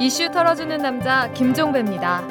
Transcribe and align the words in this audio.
이슈 0.00 0.30
털어주는 0.30 0.78
남자 0.78 1.28
김종배입니다. 1.32 2.22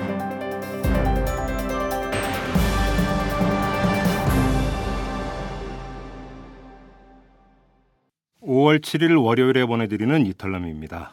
5월 8.41 8.79
7일 8.79 9.21
월요일에 9.21 9.65
보내드리는 9.65 10.25
이탈남입니다. 10.25 11.11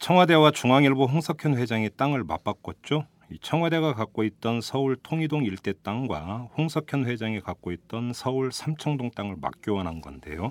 청와대와 0.00 0.50
중앙일보 0.50 1.04
홍석현 1.04 1.56
회장이 1.56 1.90
땅을 1.96 2.24
맞바꿨죠. 2.24 3.06
청와대가 3.40 3.94
갖고 3.94 4.24
있던 4.24 4.60
서울 4.60 4.96
통이동 4.96 5.44
일대 5.44 5.72
땅과 5.84 6.48
홍석현 6.58 7.06
회장이 7.06 7.38
갖고 7.40 7.70
있던 7.70 8.12
서울 8.12 8.50
삼청동 8.50 9.12
땅을 9.12 9.36
맞교환한 9.40 10.00
건데요. 10.00 10.50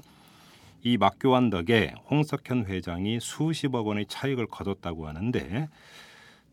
이 0.86 0.98
맞교환 0.98 1.50
덕에 1.50 1.94
홍석현 2.12 2.66
회장이 2.66 3.20
수십억 3.22 3.88
원의 3.88 4.06
차익을 4.08 4.48
거뒀다고 4.48 5.08
하는데 5.08 5.70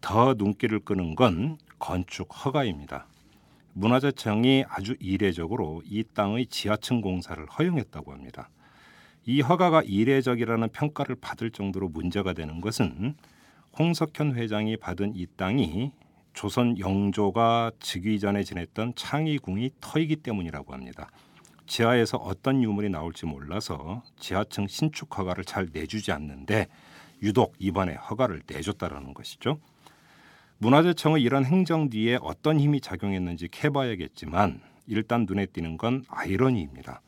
더 0.01 0.35
눈길을 0.39 0.81
끄는 0.81 1.17
건 1.17 1.59
건축 1.81 2.29
허가입니다. 2.33 3.07
문화재청이 3.73 4.65
아주 4.69 4.95
이례적으로 5.01 5.83
이 5.85 6.05
땅의 6.15 6.47
지하층 6.47 7.01
공사를 7.01 7.45
허용했다고 7.45 8.13
합니다. 8.13 8.51
이 9.27 9.41
허가가 9.41 9.83
이례적이라는 9.83 10.69
평가를 10.69 11.17
받을 11.21 11.51
정도로 11.51 11.89
문제가 11.89 12.33
되는 12.33 12.61
것은 12.61 13.17
홍석현 13.81 14.37
회장이 14.37 14.77
받은 14.77 15.17
이 15.17 15.27
땅이 15.37 15.91
조선 16.35 16.79
영조가 16.79 17.73
즉위 17.81 18.21
전에 18.21 18.45
지냈던 18.45 18.95
창의궁이 18.95 19.71
터이기 19.81 20.17
때문이라고 20.17 20.73
합니다. 20.73 21.11
지하에서 21.71 22.19
어떤 22.19 22.65
유물이 22.65 22.91
나올지 22.91 23.27
몰라서 23.27 24.03
지하층 24.19 24.67
신축 24.67 25.17
허가를 25.17 25.45
잘 25.45 25.69
내주지 25.73 26.11
않는데 26.11 26.67
유독 27.23 27.55
이번에 27.61 27.95
허가를 27.95 28.43
내줬다라는 28.45 29.15
것이죠. 29.15 29.61
문화재청의 30.59 31.23
이런 31.23 31.45
행정 31.45 31.89
뒤에 31.89 32.19
어떤 32.23 32.59
힘이 32.59 32.81
작용했는지 32.81 33.47
캐봐야겠지만 33.49 34.61
일단 34.89 35.27
눈에 35.29 35.47
띄는 35.47 35.79
건 35.79 36.05
아이러니입니다. 36.09 37.03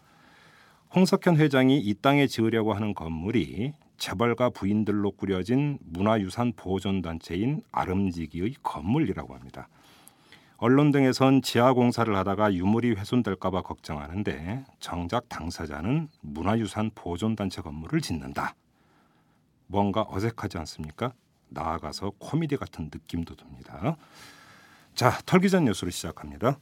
홍석현 0.95 1.39
회장이 1.39 1.81
이 1.81 1.95
땅에 1.95 2.29
지으려고 2.29 2.73
하는 2.73 2.95
건물이 2.95 3.73
재벌가 3.99 4.51
부인들로 4.51 5.11
꾸려진 5.11 5.79
문화유산 5.83 6.53
보존단체인 6.55 7.63
아름지기의 7.73 8.55
건물이라고 8.63 9.35
합니다. 9.35 9.69
언론 10.65 10.93
등에선 10.93 11.43
지하 11.43 11.73
공사를 11.73 12.15
하다가 12.15 12.55
유물이 12.55 12.93
훼손될까봐 12.93 13.63
걱정하는데 13.63 14.65
정작 14.79 15.29
당사자는 15.29 16.07
문화유산 16.21 16.93
보존단체 16.95 17.63
건물을 17.63 18.01
짓는다. 18.01 18.55
뭔가 19.67 20.07
어색하지 20.09 20.59
않습니까? 20.59 21.15
나아가서 21.49 22.13
코미디 22.21 22.59
같은 22.59 22.91
느낌도 22.95 23.35
듭니다. 23.35 23.97
자, 24.95 25.19
털기전 25.27 25.65
뉴스로 25.65 25.91
시작합니다. 25.91 26.57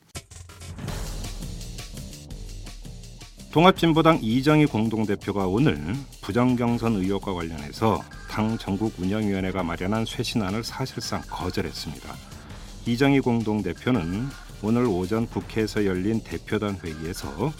통합진보당 3.52 4.20
이정희 4.22 4.64
공동대표가 4.64 5.46
오늘 5.46 5.76
부정경선 6.22 6.94
의혹과 6.94 7.34
관련해서 7.34 8.00
당 8.30 8.56
전국 8.56 8.98
운영위원회가 8.98 9.62
마련한 9.62 10.06
쇄신안을 10.06 10.64
사실상 10.64 11.20
거절했습니다. 11.28 12.29
이정희 12.86 13.20
공동대표는 13.20 14.28
오늘 14.62 14.86
오전 14.86 15.26
국회에서 15.26 15.84
열린 15.84 16.20
대표단 16.20 16.78
회의에서 16.82 17.52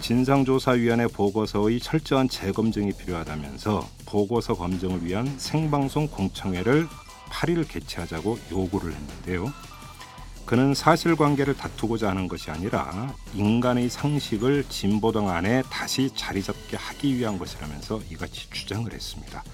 진상조사위원회 0.00 1.06
보고서의 1.08 1.80
철저한 1.80 2.28
재검증이 2.28 2.92
필요하다면서 2.92 3.86
보고서 4.06 4.54
검증을 4.54 5.04
위한 5.04 5.26
생방송 5.38 6.08
공청회를 6.08 6.86
8일 7.30 7.68
개최하자고 7.68 8.38
요구를 8.50 8.92
했는데요. 8.92 9.52
그는 10.46 10.72
사실관계를 10.72 11.58
다투고자 11.58 12.08
하는 12.08 12.26
것이 12.26 12.50
아니라 12.50 13.14
인간의 13.34 13.90
상식을 13.90 14.64
진보당 14.70 15.28
안에 15.28 15.62
다시 15.68 16.10
자리 16.14 16.42
잡게 16.42 16.78
하기 16.78 17.18
위한 17.18 17.38
것이라면서 17.38 18.00
이같이 18.10 18.48
주장을 18.48 18.90
했습니다. 18.90 19.44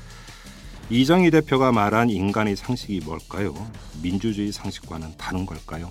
이정희 0.91 1.31
대표가 1.31 1.73
말한 1.73 2.11
인간의 2.11 2.57
상식이 2.57 3.01
뭘까요? 3.05 3.55
민주주의 4.03 4.53
상식과는 4.53 5.17
다른 5.17 5.47
걸까요? 5.47 5.89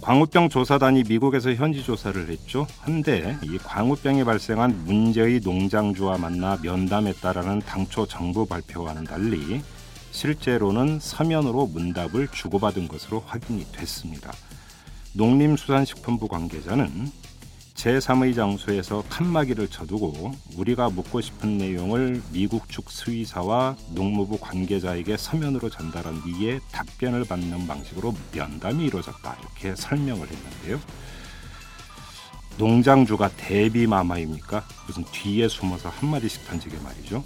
광우병 0.00 0.48
조사단이 0.48 1.04
미국에서 1.08 1.54
현지 1.54 1.84
조사를 1.84 2.28
했죠. 2.28 2.66
한데 2.80 3.36
이 3.42 3.58
광우병이 3.58 4.24
발생한 4.24 4.84
문제의 4.84 5.40
농장주와 5.42 6.18
만나 6.18 6.58
면담했다라는 6.62 7.60
당초 7.60 8.06
정부 8.06 8.44
발표와는 8.46 9.04
달리 9.04 9.62
실제로는 10.10 10.98
서면으로 11.00 11.66
문답을 11.66 12.28
주고받은 12.28 12.88
것으로 12.88 13.22
확인이 13.26 13.66
됐습니다. 13.72 14.32
농림수산식품부 15.14 16.28
관계자는 16.28 17.10
제3의 17.76 18.34
장소에서 18.34 19.04
칸막이를 19.08 19.68
쳐두고 19.68 20.32
우리가 20.56 20.88
묻고 20.88 21.20
싶은 21.20 21.58
내용을 21.58 22.22
미국 22.32 22.70
측 22.70 22.90
수의사와 22.90 23.76
농무부 23.90 24.38
관계자에게 24.38 25.16
서면으로 25.16 25.68
전달한 25.68 26.22
뒤에 26.22 26.58
답변을 26.72 27.24
받는 27.24 27.66
방식으로 27.66 28.14
면담이 28.32 28.86
이루어졌다 28.86 29.36
이렇게 29.40 29.76
설명을 29.76 30.26
했는데요. 30.26 30.80
농장주가 32.58 33.28
대비마마입니까? 33.36 34.66
무슨 34.86 35.04
뒤에 35.12 35.46
숨어서 35.46 35.90
한마디씩 35.90 36.46
던지게 36.46 36.78
말이죠. 36.78 37.22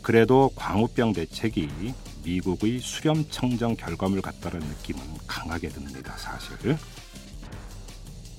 그래도 0.00 0.50
광우병 0.56 1.12
대책이 1.12 1.92
미국의 2.24 2.78
수렴 2.78 3.26
청정 3.28 3.76
결과물 3.76 4.22
같다는 4.22 4.60
느낌은 4.60 5.00
강하게 5.26 5.68
듭니다. 5.68 6.16
사실. 6.16 6.78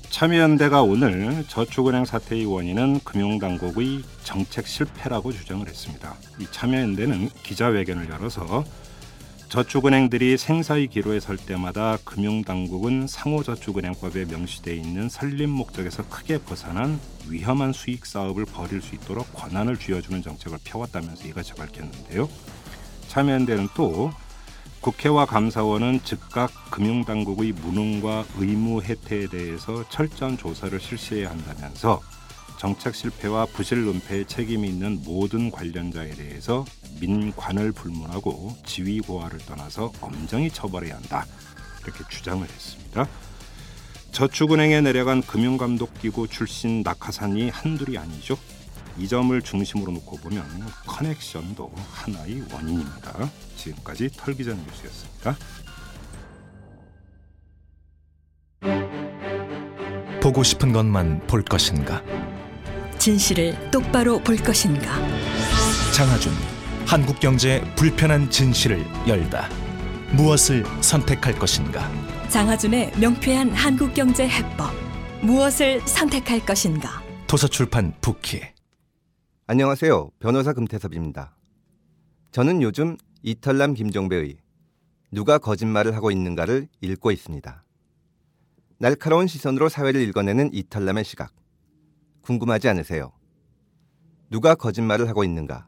참여연대가 0.10 0.82
오늘 0.82 1.44
저축은행 1.48 2.06
사태의 2.06 2.46
원인은 2.46 3.02
금융당국의 3.04 4.04
정책 4.24 4.66
실패라고 4.66 5.34
주장을 5.34 5.68
했습니다. 5.68 6.16
이 6.40 6.46
참여연대는 6.50 7.30
기자회견을 7.44 8.10
열어서 8.10 8.64
저축은행들이 9.50 10.38
생사의 10.38 10.88
기로에 10.88 11.20
설 11.20 11.38
때마다 11.38 11.98
금융당국은 12.04 13.08
상호저축은행법에 13.08 14.26
명시되어 14.26 14.74
있는 14.74 15.10
설립 15.10 15.48
목적에서 15.48 16.08
크게 16.08 16.40
벗어난 16.40 17.00
위험한 17.28 17.74
수익 17.74 18.06
사업을 18.06 18.46
벌일 18.46 18.82
수 18.82 18.96
있도록 18.96 19.32
권한을 19.34 19.78
쥐어주는 19.78 20.22
정책을 20.22 20.60
펴왔다면서 20.64 21.28
이같이 21.28 21.54
밝혔는데요. 21.54 22.30
참여연대는 23.08 23.70
또 23.76 24.12
국회와 24.86 25.26
감사원은 25.26 26.02
즉각 26.04 26.52
금융당국의 26.70 27.54
무능과 27.54 28.24
의무 28.38 28.84
해태에 28.84 29.26
대해서 29.26 29.84
철저한 29.90 30.38
조사를 30.38 30.80
실시해야 30.80 31.32
한다면서 31.32 32.02
정책 32.60 32.94
실패와 32.94 33.48
부실 33.48 33.80
은폐에 33.80 34.26
책임이 34.26 34.68
있는 34.68 35.02
모든 35.04 35.50
관련자에 35.50 36.12
대해서 36.12 36.66
민관을 37.02 37.72
불문하고 37.72 38.56
지위 38.64 39.00
고하를 39.00 39.40
떠나서 39.40 39.92
엄정히 40.02 40.52
처벌해야 40.52 40.98
한다 40.98 41.26
이렇게 41.84 42.04
주장을 42.08 42.48
했습니다. 42.48 43.08
저축은행에 44.12 44.82
내려간 44.82 45.24
금융감독기구 45.24 46.28
출신 46.28 46.84
낙하산이 46.84 47.50
한둘이 47.50 47.98
아니죠. 47.98 48.38
이 48.98 49.08
점을 49.08 49.40
중심으로 49.42 49.92
놓고 49.92 50.18
보면 50.18 50.44
커넥션도 50.86 51.72
하나의 51.92 52.44
원인입니다. 52.52 53.30
지금까지 53.58 54.10
털기전 54.16 54.58
뉴스였습니다. 54.66 55.38
보고 60.22 60.44
싶은 60.44 60.72
것만 60.72 61.28
볼 61.28 61.44
것인가? 61.44 62.02
진실을 62.98 63.70
똑바로 63.70 64.20
볼 64.20 64.38
것인가? 64.38 64.98
장하준 65.94 66.34
한국 66.88 67.20
경제 67.20 67.62
불편한 67.76 68.30
진실을 68.32 68.84
열다. 69.08 69.50
무엇을 70.14 70.64
선택할 70.82 71.38
것인가? 71.38 71.92
장하준의 72.30 72.94
명쾌한 72.98 73.52
한국 73.52 73.94
경제 73.94 74.28
해법. 74.28 74.74
무엇을 75.22 75.82
선택할 75.82 76.46
것인가? 76.46 77.04
도서출판 77.28 77.94
북키 78.02 78.42
안녕하세요. 79.48 80.10
변호사 80.18 80.54
금태섭입니다. 80.54 81.36
저는 82.32 82.64
요즘 82.64 82.98
이털남 83.22 83.76
김종배의 83.76 84.38
누가 85.12 85.38
거짓말을 85.38 85.96
하고 85.96 86.10
있는가를 86.10 86.68
읽고 86.82 87.12
있습니다. 87.12 87.64
날카로운 88.80 89.28
시선으로 89.28 89.70
사회를 89.70 90.02
읽어내는 90.02 90.52
이털남의 90.52 91.04
시각. 91.04 91.32
궁금하지 92.22 92.70
않으세요? 92.70 93.12
누가 94.32 94.56
거짓말을 94.56 95.08
하고 95.10 95.24
있는가? 95.24 95.68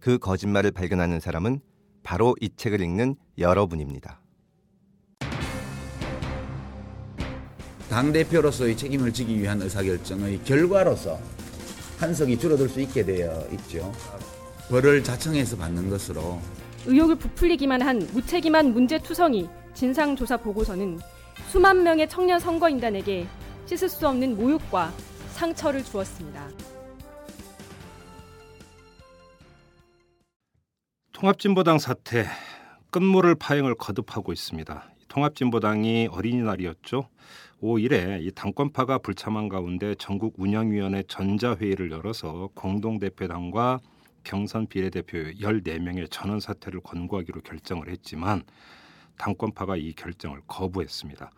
그 0.00 0.18
거짓말을 0.18 0.72
발견하는 0.72 1.20
사람은 1.20 1.60
바로 2.02 2.34
이 2.40 2.50
책을 2.56 2.80
읽는 2.80 3.14
여러분입니다. 3.38 4.20
당대표로서의 7.88 8.76
책임을 8.76 9.12
지기 9.12 9.40
위한 9.40 9.62
의사결정의 9.62 10.42
결과로서 10.42 11.20
한석이 11.98 12.38
줄어들 12.38 12.68
수 12.68 12.80
있게 12.80 13.04
되어 13.04 13.46
있죠. 13.52 13.92
벌을 14.68 15.02
자청해서 15.02 15.56
받는 15.56 15.90
것으로 15.90 16.40
의혹을 16.86 17.16
부풀리기만 17.16 17.82
한 17.82 17.98
무책임한 18.12 18.72
문제투성이 18.72 19.48
진상조사 19.74 20.36
보고서는 20.38 20.98
수만 21.48 21.82
명의 21.82 22.08
청년 22.08 22.38
선거인단에게 22.38 23.26
씻을 23.66 23.88
수 23.88 24.06
없는 24.06 24.36
모욕과 24.36 24.92
상처를 25.32 25.82
주었습니다. 25.84 26.48
통합진보당 31.12 31.78
사태 31.78 32.26
끝물을 32.90 33.34
파행을 33.36 33.74
거듭하고 33.76 34.32
있습니다. 34.32 34.93
통합진보당이 35.14 36.08
어린이날이었죠. 36.10 37.08
5일에 37.62 38.20
이 38.22 38.32
당권파가 38.32 38.98
불참한 38.98 39.48
가운데 39.48 39.94
전국 39.94 40.34
운영위원회 40.38 41.04
전자회의를 41.06 41.92
열어서 41.92 42.50
공동대표당과 42.54 43.78
경선 44.24 44.66
비례대표 44.66 45.18
14명의 45.18 46.10
전원 46.10 46.40
사퇴를 46.40 46.80
권고하기로 46.80 47.42
결정을 47.42 47.90
했지만 47.90 48.42
당권파가 49.16 49.76
이 49.76 49.92
결정을 49.92 50.40
거부했습니다. 50.48 51.30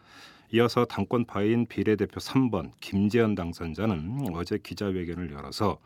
이어서 0.55 0.87
당권파인 0.87 1.67
비례대표 1.67 2.19
3번 2.19 2.70
김재현 2.81 3.34
당선자는 3.34 4.28
어제 4.32 4.56
기자회견을 4.56 5.32
열어서 5.32 5.78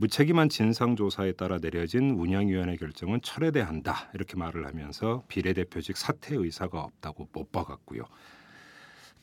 무책임한 0.00 0.48
진상조사에 0.48 1.32
따라 1.32 1.58
내려진 1.58 2.12
운영위원회 2.12 2.76
결정은 2.76 3.20
철회돼야 3.22 3.66
한다 3.68 4.08
이렇게 4.14 4.34
말을 4.34 4.66
하면서 4.66 5.22
비례대표직 5.28 5.98
사퇴 5.98 6.36
의사가 6.36 6.80
없다고 6.80 7.28
못 7.34 7.52
박았고요. 7.52 8.04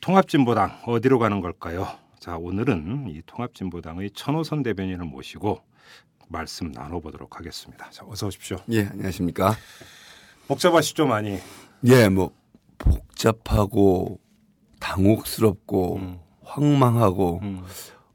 통합진보당 0.00 0.82
어디로 0.86 1.18
가는 1.18 1.40
걸까요? 1.40 1.88
자 2.20 2.36
오늘은 2.36 3.08
이 3.08 3.22
통합진보당의 3.26 4.12
천호선 4.12 4.62
대변인을 4.62 5.04
모시고 5.04 5.60
말씀 6.28 6.70
나눠보도록 6.70 7.40
하겠습니다. 7.40 7.90
자 7.90 8.04
어서 8.06 8.28
오십시오. 8.28 8.58
예, 8.70 8.86
안녕하십니까. 8.86 9.56
복잡하시죠 10.46 11.08
많이. 11.08 11.38
예, 11.86 12.08
뭐 12.08 12.32
복잡하고 12.78 14.20
당혹스럽고 14.78 15.96
음. 15.96 16.18
황망하고 16.42 17.40
음. 17.42 17.64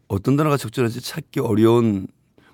어떤 0.08 0.38
단어가 0.38 0.56
적절한지 0.56 1.02
찾기 1.02 1.42
어려운 1.42 2.08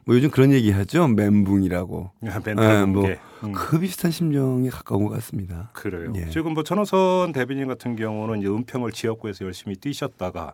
뭐 0.10 0.16
요즘 0.16 0.32
그런 0.32 0.52
얘기 0.52 0.72
하죠. 0.72 1.08
멘붕이라고. 1.08 2.10
야, 2.26 2.34
예, 2.34 2.40
멘탈 2.44 2.88
뭐 2.88 3.04
붕괴. 3.04 3.20
음. 3.44 3.52
그 3.52 3.80
비슷한 3.80 4.10
심정에 4.10 4.68
가까운 4.70 5.04
것 5.06 5.12
같습니다. 5.14 5.70
그래요. 5.74 6.12
예. 6.16 6.28
지금 6.32 6.56
뭐 6.56 6.64
천호선 6.64 7.32
대변인 7.32 7.68
같은 7.68 7.96
경우는 7.96 8.40
이제 8.40 8.48
은평을 8.48 8.92
지역구에서 8.92 9.46
열심히 9.46 9.76
뛰셨다가 9.76 10.54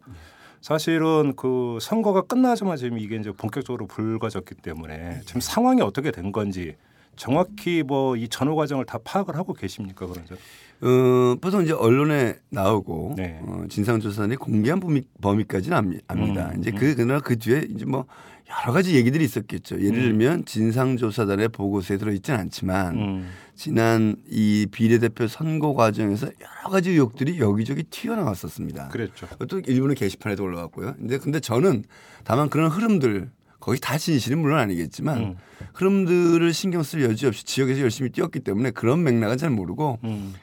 사실은 0.59 1.37
그 1.37 1.77
선거가 1.79 2.23
끝나자마자 2.23 2.81
지금 2.81 2.99
이게 2.99 3.15
이제 3.15 3.31
본격적으로 3.31 3.87
불거졌기 3.87 4.55
때문에 4.55 5.21
지금 5.25 5.39
상황이 5.39 5.79
어떻게 5.81 6.11
된 6.11 6.33
건지 6.33 6.75
정확히 7.15 7.81
뭐 7.81 8.17
이 8.17 8.27
전후 8.27 8.55
과정을 8.55 8.83
다 8.83 8.97
파악을 9.01 9.37
하고 9.37 9.53
계십니까 9.53 10.05
그런저? 10.05 10.35
어, 10.81 11.35
보통 11.39 11.63
이제 11.63 11.71
언론에 11.71 12.35
나오고 12.49 13.13
네. 13.15 13.39
어, 13.43 13.63
진상조사단이 13.69 14.35
공개한 14.35 14.81
범위, 14.81 15.03
범위까지는 15.21 15.77
압니- 15.77 16.01
압니다. 16.07 16.51
음, 16.53 16.59
이제 16.59 16.71
음. 16.71 16.75
그 16.77 16.93
그러나 16.97 17.21
그 17.21 17.37
뒤에 17.39 17.65
이제 17.69 17.85
뭐 17.85 18.05
여러 18.49 18.73
가지 18.73 18.95
얘기들이 18.95 19.23
있었겠죠. 19.23 19.77
예를 19.81 19.99
음. 19.99 20.01
들면 20.01 20.45
진상조사단의 20.45 21.49
보고서에 21.49 21.97
들어있지는 21.97 22.39
않지만 22.41 22.95
음. 22.95 23.29
지난 23.55 24.15
이 24.29 24.67
비례대표 24.71 25.27
선거 25.27 25.73
과정에서 25.73 26.27
여러 26.27 26.69
가지 26.69 26.91
의혹들이 26.91 27.39
여기저기 27.39 27.83
튀어나왔었습니다. 27.83 28.89
그랬죠. 28.89 29.27
또 29.47 29.59
일본의 29.59 29.95
게시판에도 29.95 30.43
올라왔고요. 30.43 30.95
근데 30.95 31.17
근데 31.17 31.39
저는 31.39 31.83
다만 32.23 32.49
그런 32.49 32.69
흐름들 32.69 33.31
거기 33.59 33.79
다 33.79 33.97
진실은 33.97 34.39
물론 34.39 34.59
아니겠지만 34.59 35.17
음. 35.17 35.35
흐름들을 35.73 36.53
신경 36.53 36.83
쓸 36.83 37.01
여지 37.01 37.25
없이 37.25 37.43
지역에서 37.45 37.81
열심히 37.81 38.11
뛰었기 38.11 38.41
때문에 38.41 38.71
그런 38.71 39.03
맥락은 39.03 39.37
잘 39.37 39.49
모르고 39.49 39.99
음. 40.03 40.35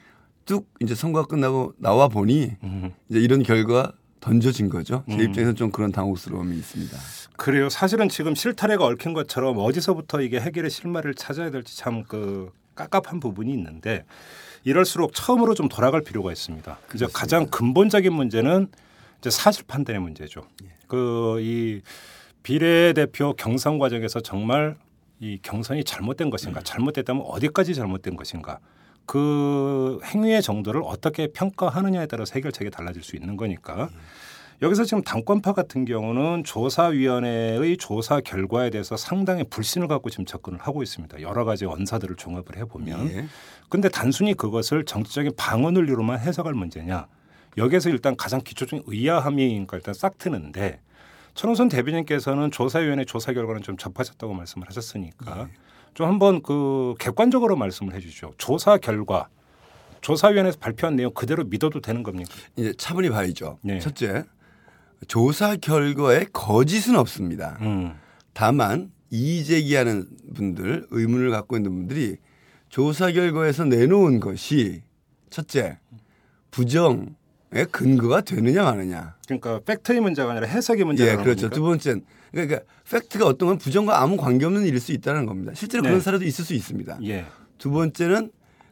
뚝 0.44 0.69
이제 0.81 0.94
선거가 0.96 1.28
끝나고 1.28 1.75
나와 1.78 2.08
보니 2.08 2.56
음. 2.64 2.90
이제 3.08 3.20
이런 3.20 3.44
결과가 3.44 3.93
던져진 4.20 4.69
거죠. 4.70 5.05
제 5.08 5.14
음. 5.14 5.20
입장에서는 5.20 5.55
좀 5.55 5.70
그런 5.70 5.93
당혹스러움이 5.93 6.56
있습니다. 6.56 6.96
그래요. 7.42 7.68
사실은 7.68 8.08
지금 8.08 8.36
실타래가 8.36 8.84
얽힌 8.84 9.14
것처럼 9.14 9.58
어디서부터 9.58 10.20
이게 10.20 10.38
해결의 10.40 10.70
실마리를 10.70 11.14
찾아야 11.14 11.50
될지 11.50 11.76
참 11.76 12.04
그 12.04 12.52
깝깝한 12.76 13.18
부분이 13.20 13.52
있는데 13.52 14.04
이럴수록 14.64 15.12
처음으로 15.12 15.54
좀 15.54 15.68
돌아갈 15.68 16.02
필요가 16.02 16.30
있습니다. 16.30 16.78
이제 16.94 17.06
가장 17.12 17.46
근본적인 17.46 18.12
문제는 18.12 18.68
이제 19.18 19.28
사실 19.28 19.64
판단의 19.66 20.00
문제죠. 20.00 20.42
그이 20.86 21.82
비례대표 22.44 23.34
경선 23.34 23.78
과정에서 23.78 24.20
정말 24.20 24.76
이 25.18 25.38
경선이 25.42 25.82
잘못된 25.84 26.30
것인가, 26.30 26.62
잘못됐다면 26.62 27.24
어디까지 27.26 27.74
잘못된 27.74 28.16
것인가, 28.16 28.58
그 29.04 29.98
행위의 30.04 30.42
정도를 30.42 30.82
어떻게 30.84 31.26
평가하느냐에 31.26 32.06
따라서 32.06 32.34
해결책이 32.34 32.70
달라질 32.70 33.02
수 33.02 33.16
있는 33.16 33.36
거니까 33.36 33.90
여기서 34.62 34.84
지금 34.84 35.02
당권파 35.02 35.54
같은 35.54 35.84
경우는 35.84 36.44
조사위원회의 36.44 37.76
조사 37.78 38.20
결과에 38.20 38.70
대해서 38.70 38.96
상당히 38.96 39.42
불신을 39.42 39.88
갖고 39.88 40.08
지금 40.08 40.24
접근을 40.24 40.60
하고 40.60 40.84
있습니다. 40.84 41.20
여러 41.20 41.44
가지 41.44 41.66
언사들을 41.66 42.14
종합을 42.14 42.56
해보면. 42.58 43.10
예. 43.10 43.26
근데 43.68 43.88
단순히 43.88 44.34
그것을 44.34 44.84
정치적인 44.84 45.32
방어 45.36 45.72
논리로만 45.72 46.20
해석할 46.20 46.54
문제냐. 46.54 47.08
여기에서 47.58 47.90
일단 47.90 48.16
가장 48.16 48.40
기초적인 48.40 48.84
의아함이 48.86 49.48
그러니까 49.48 49.78
일단 49.78 49.94
싹 49.94 50.16
트는데 50.16 50.80
천호선 51.34 51.68
대변인께서는 51.68 52.52
조사위원회 52.52 53.04
조사 53.04 53.32
결과는 53.32 53.62
좀 53.62 53.76
접하셨다고 53.76 54.32
말씀을 54.32 54.68
하셨으니까 54.68 55.48
좀 55.94 56.06
한번 56.06 56.40
그 56.40 56.94
객관적으로 57.00 57.56
말씀을 57.56 57.94
해주죠. 57.94 58.34
조사 58.38 58.76
결과 58.78 59.28
조사위원회에서 60.02 60.58
발표한 60.60 60.94
내용 60.94 61.12
그대로 61.12 61.42
믿어도 61.42 61.80
되는 61.80 62.04
겁니까? 62.04 62.30
이제 62.54 62.72
차분히 62.78 63.10
봐야죠. 63.10 63.58
네. 63.62 63.80
첫째, 63.80 64.24
조사 65.08 65.56
결과에 65.56 66.26
거짓은 66.32 66.96
없습니다. 66.96 67.58
음. 67.60 67.94
다만 68.32 68.90
이의제기하는 69.10 70.08
분들, 70.34 70.87
의문을 70.90 71.31
갖고 71.31 71.56
있는 71.56 71.70
분들이 71.72 72.16
조사 72.69 73.12
결과에서 73.12 73.64
내놓은 73.64 74.20
것이 74.20 74.82
첫째, 75.28 75.78
부정의 76.50 77.66
근거가 77.70 78.22
되느냐 78.22 78.62
마느냐. 78.62 79.16
그러니까 79.26 79.60
팩트의 79.60 80.00
문제가 80.00 80.31
아니라 80.31 80.46
해석의 80.46 80.84
문제가 80.84 81.12
예, 81.12 81.16
그렇죠. 81.16 81.50
두 81.50 81.62
번째는 81.62 82.05
그러니까 82.31 82.60
팩트가 82.90 83.26
어떤 83.26 83.48
건 83.48 83.58
부정과 83.58 84.00
아무 84.00 84.16
관계없는 84.16 84.64
일일 84.64 84.81
수 84.81 84.93
있다는 84.93 85.26
겁니다. 85.26 85.53
실제로 85.55 85.82
네. 85.82 85.91
그런 85.91 86.00
사례도 86.00 86.24
있을 86.24 86.44
수 86.44 86.55
있습니다. 86.55 86.98
예. 87.05 87.26
두 87.58 87.70
번째는 87.70 88.31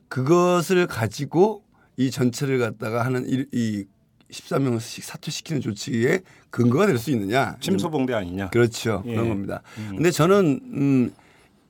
그것을 0.08 0.86
가지고 0.86 1.62
이 1.96 2.10
전체를 2.10 2.58
갖다가 2.58 3.04
하는 3.04 3.28
이, 3.28 3.44
이 3.52 3.84
13명씩 4.30 5.02
사퇴시키는 5.02 5.60
조치에 5.60 6.20
근거가 6.50 6.86
될 6.86 6.98
수 6.98 7.10
있느냐. 7.10 7.56
침소봉대 7.60 8.12
아니냐? 8.14 8.50
그렇죠. 8.50 9.02
예. 9.06 9.12
그런 9.14 9.28
겁니다. 9.28 9.62
음. 9.78 9.92
근데 9.96 10.10
저는 10.10 10.60
음 10.72 11.12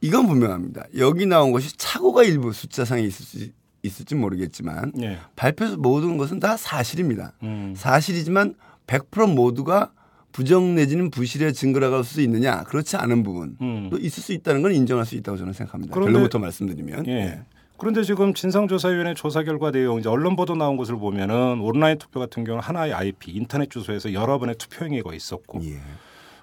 이건 0.00 0.26
분명합니다. 0.26 0.84
여기 0.98 1.26
나온 1.26 1.52
것이 1.52 1.76
착오가 1.76 2.22
일부 2.24 2.52
숫자상에 2.52 3.02
있을지 3.02 3.52
있을지 3.82 4.14
모르겠지만 4.14 4.92
예. 5.02 5.18
발표에서 5.36 5.76
모든 5.76 6.16
것은 6.16 6.38
다 6.40 6.56
사실입니다. 6.56 7.32
음. 7.42 7.74
사실이지만 7.76 8.54
100% 8.86 9.34
모두가 9.34 9.92
부정 10.32 10.74
내지는 10.74 11.10
부실의 11.10 11.52
증거라고 11.54 11.96
할 11.96 12.04
수 12.04 12.20
있느냐 12.22 12.62
그렇지 12.64 12.96
않은 12.96 13.22
부분 13.22 13.56
음. 13.60 13.88
또 13.90 13.98
있을 13.98 14.22
수 14.22 14.32
있다는 14.32 14.62
건 14.62 14.72
인정할 14.72 15.04
수 15.06 15.14
있다고 15.16 15.36
저는 15.38 15.52
생각합니다. 15.52 15.94
결론부터 15.94 16.38
말씀드리면 16.38 17.06
예. 17.08 17.42
그런데 17.80 18.02
지금 18.02 18.34
진상조사위원회 18.34 19.14
조사 19.14 19.42
결과 19.42 19.70
내용 19.70 19.98
이제 19.98 20.08
언론 20.10 20.36
보도 20.36 20.54
나온 20.54 20.76
것을 20.76 20.96
보면은 20.96 21.60
온라인 21.60 21.96
투표 21.96 22.20
같은 22.20 22.44
경우는 22.44 22.62
하나의 22.62 22.92
IP 22.92 23.30
인터넷 23.32 23.70
주소에서 23.70 24.12
여러 24.12 24.38
번의 24.38 24.56
투표 24.56 24.84
행위가 24.84 25.14
있었고 25.14 25.64
예. 25.64 25.78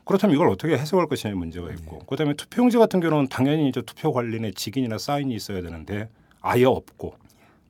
그렇다면 0.04 0.36
이걸 0.36 0.50
어떻게 0.50 0.76
해석할 0.76 1.06
것이냐의 1.08 1.38
문제가 1.38 1.70
있고 1.74 2.00
그다음에 2.00 2.34
투표용지 2.34 2.80
같은 2.80 3.00
경우는 3.02 3.28
당연히 3.30 3.70
이제 3.70 3.84
투표 3.84 4.12
관련의 4.14 4.54
직인이나 4.56 4.98
사인이 4.98 5.34
있어야 5.36 5.62
되는데 5.62 6.10
아예 6.42 6.64
없고 6.64 7.14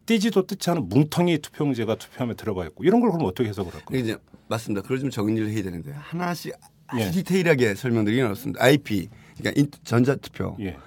띄지도 0.05 0.47
뜯지 0.47 0.69
않은 0.69 0.87
뭉텅이 0.87 1.39
투표용지가 1.39 1.95
투표함에 1.95 2.35
들어가 2.35 2.65
있고 2.67 2.85
이런 2.85 3.01
걸 3.01 3.11
그럼 3.11 3.25
어떻게 3.25 3.49
해석을 3.49 3.73
할 3.73 3.81
그게 3.83 3.97
겁니까? 3.97 4.17
이제 4.17 4.39
맞습니다. 4.47 4.81
그걸 4.81 4.99
좀 4.99 5.09
정리를 5.09 5.49
해야 5.49 5.61
되는데 5.63 5.91
하나씩 5.91 6.53
아주 6.87 7.01
예. 7.05 7.11
디테일하게 7.11 7.75
설명드리긴 7.75 8.23
어렵습니다. 8.23 8.63
IP 8.63 9.09
그러니까 9.37 9.59
인- 9.59 9.69
전자투표 9.83 10.55
예. 10.61 10.77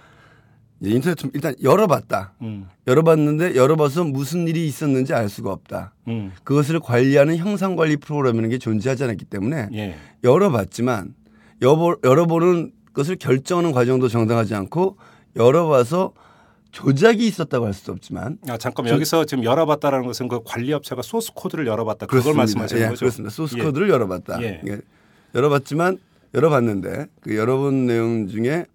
인터넷 0.82 1.14
투표 1.14 1.30
일단 1.34 1.54
열어봤다. 1.62 2.34
음. 2.40 2.68
열어봤는데 2.86 3.54
열어봐서 3.54 4.04
무슨 4.04 4.48
일이 4.48 4.66
있었는지 4.66 5.12
알 5.12 5.28
수가 5.28 5.52
없다. 5.52 5.92
음. 6.08 6.32
그것을 6.42 6.80
관리하는 6.80 7.36
형상 7.36 7.76
관리 7.76 7.96
프로그램이라는 7.96 8.48
게 8.48 8.58
존재하지 8.58 9.04
않았기 9.04 9.26
때문에 9.26 9.68
예. 9.74 9.96
열어봤지만 10.24 11.14
여보, 11.62 11.96
열어보는 12.02 12.72
것을 12.94 13.16
결정하는 13.16 13.72
과정도 13.72 14.08
정당하지 14.08 14.54
않고 14.54 14.96
열어봐서 15.36 16.12
조작이 16.72 17.26
있었다고 17.26 17.66
할 17.66 17.74
수도 17.74 17.92
없지만 17.92 18.38
아 18.48 18.56
잠깐 18.56 18.84
만 18.84 18.94
여기서 18.94 19.24
지금 19.24 19.44
열어봤다라는 19.44 20.06
것은 20.06 20.28
그 20.28 20.40
관리 20.44 20.72
업체가 20.72 21.02
소스 21.02 21.32
코드를 21.34 21.66
열어봤다 21.66 22.06
그걸 22.06 22.20
그렇습니다. 22.20 22.38
말씀하시는 22.38 22.82
예, 22.82 22.88
거죠? 22.88 23.00
그렇습니다. 23.00 23.30
소스 23.34 23.56
예. 23.58 23.62
코드를 23.62 23.90
열어봤다. 23.90 24.42
예. 24.42 24.60
예. 24.66 24.80
열어봤지만 25.34 25.98
열어봤는데 26.34 27.06
그 27.20 27.36
열어본 27.36 27.86
내용 27.86 28.28
중에 28.28 28.66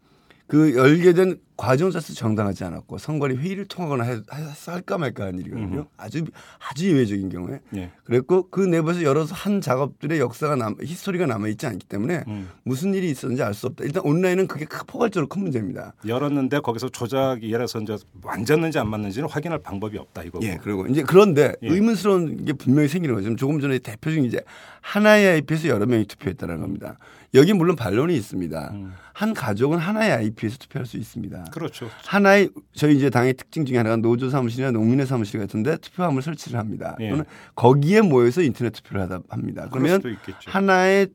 그 0.47 0.75
열게 0.75 1.13
된 1.13 1.39
과정 1.57 1.89
자체 1.89 2.13
정당하지 2.13 2.65
않았고 2.65 2.97
선관위 2.97 3.37
회의를 3.37 3.65
통하거나 3.65 4.03
해- 4.03 4.19
하- 4.27 4.73
할까 4.73 4.97
말까 4.97 5.23
하는 5.25 5.39
일이거든요. 5.39 5.67
음흠. 5.79 5.85
아주 5.97 6.25
아주 6.69 6.87
예외적인 6.89 7.29
경우에 7.29 7.61
예. 7.77 7.91
그랬고 8.03 8.49
그 8.49 8.59
내부에서 8.59 9.01
여러 9.03 9.23
한 9.23 9.61
작업들의 9.61 10.19
역사가 10.19 10.55
남 10.57 10.75
history가 10.79 11.25
남아 11.25 11.47
있지 11.47 11.65
않기 11.65 11.87
때문에 11.87 12.25
음. 12.27 12.49
무슨 12.63 12.93
일이 12.93 13.09
있었는지 13.09 13.41
알 13.41 13.53
수 13.55 13.67
없다. 13.67 13.85
일단 13.85 14.03
온라인은 14.05 14.47
그게 14.47 14.65
크- 14.65 14.83
포괄적으로 14.85 15.27
큰 15.29 15.43
문제입니다. 15.43 15.93
열었는데 16.05 16.59
거기서 16.59 16.89
조작이 16.89 17.51
예라서 17.51 17.79
이제 17.79 17.97
맞았는지 18.21 18.77
안 18.77 18.89
맞는지는 18.89 19.29
확인할 19.29 19.59
방법이 19.59 19.97
없다 19.97 20.23
이거고. 20.23 20.45
예, 20.45 20.59
그리고 20.61 20.85
이제 20.87 21.01
그런데 21.03 21.53
예. 21.63 21.69
의문스러운 21.69 22.43
게 22.45 22.53
분명히 22.53 22.87
생기는 22.89 23.15
거죠. 23.15 23.33
조금 23.37 23.59
전에 23.61 23.79
대표적인 23.79 24.25
이제 24.25 24.41
하나의 24.81 25.27
IP에서 25.41 25.69
여러 25.69 25.85
명이 25.85 26.05
투표했다는 26.05 26.59
겁니다. 26.59 26.97
여기 27.35 27.53
물론 27.53 27.75
반론이 27.75 28.15
있습니다. 28.15 28.71
음. 28.73 28.93
한 29.13 29.33
가족은 29.33 29.77
하나의 29.77 30.11
IP에서 30.11 30.57
투표할 30.57 30.85
수 30.85 30.97
있습니다. 30.97 31.45
그렇죠. 31.51 31.89
하나의 32.05 32.49
저희 32.73 32.95
이제 32.95 33.09
당의 33.09 33.33
특징 33.33 33.65
중에 33.65 33.77
하나가 33.77 33.97
노조 33.97 34.29
사무실이나 34.29 34.71
농민의 34.71 35.05
사무실 35.05 35.39
같은데 35.39 35.77
투표함을 35.77 36.21
설치를 36.21 36.59
합니다. 36.59 36.95
예. 36.99 37.09
또는 37.09 37.25
거기에 37.55 38.01
모여서 38.01 38.41
인터넷 38.41 38.71
투표를 38.71 39.01
하다 39.03 39.19
합니다. 39.29 39.67
그러면. 39.71 40.01
하나의 40.45 41.07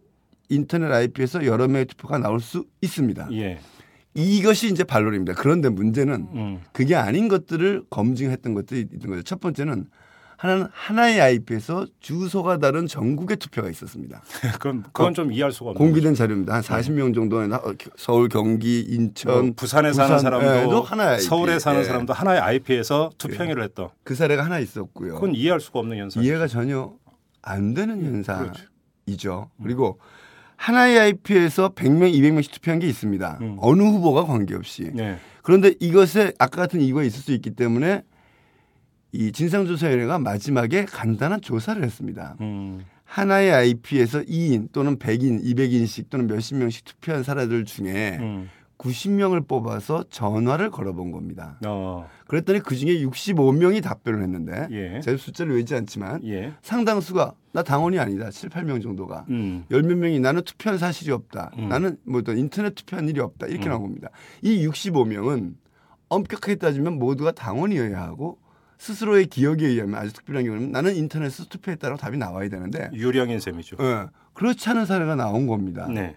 인터넷 0.49 0.93
IP에서 0.93 1.45
여러 1.47 1.69
명의 1.69 1.87
투표가 1.87 2.19
나올 2.19 2.41
수 2.41 2.67
있습니다. 2.81 3.29
예. 3.33 3.59
이것이 4.15 4.69
이제 4.69 4.83
반론입니다. 4.85 5.35
그런데 5.35 5.69
문제는 5.69 6.29
음. 6.35 6.61
그게 6.73 6.97
아닌 6.97 7.29
것들을 7.29 7.85
검증했던 7.91 8.55
것들이 8.55 8.89
있는 8.93 9.09
거죠. 9.09 9.23
첫 9.23 9.41
번째는 9.41 9.87
하나는 10.41 10.69
하나의 10.73 11.21
IP에서 11.21 11.87
주소가 12.01 12.57
다른 12.57 12.87
전국의 12.87 13.37
투표가 13.37 13.69
있었습니다. 13.69 14.23
그건 14.55 14.85
그건 14.85 15.13
좀 15.13 15.33
이해할 15.33 15.53
수가 15.53 15.71
없는 15.73 15.79
공개된 15.87 16.15
자료입니다. 16.15 16.55
한 16.55 16.63
40명 16.63 17.15
정도의 17.15 17.49
나- 17.49 17.57
어, 17.57 17.75
서울, 17.99 18.31
경기, 18.31 18.81
인천, 18.81 19.33
뭐 19.47 19.53
부산에 19.55 19.93
사는 19.93 20.17
부산, 20.17 20.33
예, 20.33 20.41
사람도 20.41 20.71
도 20.71 20.81
하나의 20.81 21.11
IP. 21.11 21.25
서울에 21.27 21.59
사는 21.59 21.81
예. 21.81 21.85
사람도 21.85 22.15
하나의 22.15 22.41
IP에서 22.41 23.11
투표행위를 23.19 23.63
했다. 23.65 23.91
그 24.03 24.15
사례가 24.15 24.43
하나 24.43 24.59
있었고요. 24.61 25.17
그건 25.17 25.35
이해할 25.35 25.61
수가 25.61 25.81
없는 25.81 25.99
현상. 25.99 26.25
이해가 26.25 26.47
전혀 26.47 26.95
안 27.43 27.75
되는 27.75 28.03
현상이죠. 28.03 28.55
그렇죠. 29.05 29.51
그리고 29.63 29.99
하나의 30.57 31.01
IP에서 31.01 31.75
100명, 31.75 32.15
200명씩 32.15 32.51
투표한 32.53 32.79
게 32.79 32.87
있습니다. 32.89 33.39
음. 33.43 33.57
어느 33.61 33.83
후보가 33.83 34.25
관계없이. 34.25 34.91
네. 34.95 35.19
그런데 35.43 35.75
이것에 35.81 36.33
아까 36.39 36.63
같은 36.63 36.81
이유가 36.81 37.03
있을 37.03 37.21
수 37.21 37.33
있기 37.33 37.51
때문에 37.51 38.05
이 39.13 39.33
진상조사위원회가 39.33 40.19
마지막에 40.19 40.85
간단한 40.85 41.41
조사를 41.41 41.83
했습니다. 41.83 42.37
음. 42.41 42.85
하나의 43.05 43.53
IP에서 43.53 44.21
2인 44.21 44.71
또는 44.73 44.97
100인, 44.99 45.43
200인씩 45.43 46.11
또는 46.11 46.29
몇십 46.29 46.57
명씩 46.59 46.85
투표한 46.85 47.25
사람들 47.25 47.65
중에 47.65 48.19
음. 48.21 48.49
90명을 48.81 49.47
뽑아서 49.47 50.05
전화를 50.09 50.71
걸어본 50.71 51.13
겁니다. 51.13 51.59
어. 51.67 52.09
그랬더니 52.27 52.61
그 52.61 52.77
중에 52.77 53.03
65명이 53.05 53.83
답변을 53.83 54.23
했는데 54.23 54.69
예. 54.71 55.01
제가 55.01 55.19
숫자를 55.19 55.57
외지 55.57 55.75
않지만 55.75 56.25
예. 56.25 56.55
상당수가 56.63 57.35
나 57.53 57.63
당원이 57.63 57.99
아니다. 57.99 58.31
7, 58.31 58.49
8명 58.49 58.83
정도가. 58.83 59.27
음. 59.29 59.65
열몇 59.71 59.99
명이 59.99 60.21
나는 60.21 60.43
투표한 60.43 60.79
사실이 60.79 61.11
없다. 61.11 61.51
음. 61.59 61.69
나는 61.69 61.99
뭐 62.05 62.23
인터넷 62.29 62.75
투표한 62.75 63.09
일이 63.09 63.21
없다. 63.21 63.49
이렇게 63.49 63.67
음. 63.67 63.71
나온 63.71 63.83
겁니다. 63.83 64.09
이 64.41 64.67
65명은 64.67 65.55
엄격하게 66.09 66.55
따지면 66.55 66.99
모두가 66.99 67.33
당원이어야 67.33 68.01
하고 68.01 68.39
스스로의 68.81 69.27
기억에 69.27 69.67
의하면 69.67 69.97
아주 69.97 70.11
특별한 70.15 70.43
경우는 70.45 70.73
나는 70.73 70.97
인터넷에서 70.97 71.45
투표했다라고 71.51 72.01
답이 72.01 72.17
나와야 72.17 72.49
되는데 72.49 72.91
유령인 72.95 73.39
셈이죠. 73.39 73.77
예, 73.79 74.07
그렇지 74.33 74.71
않은 74.71 74.87
사례가 74.87 75.17
나온 75.17 75.47
겁니다. 75.47 75.87
네. 75.87 76.17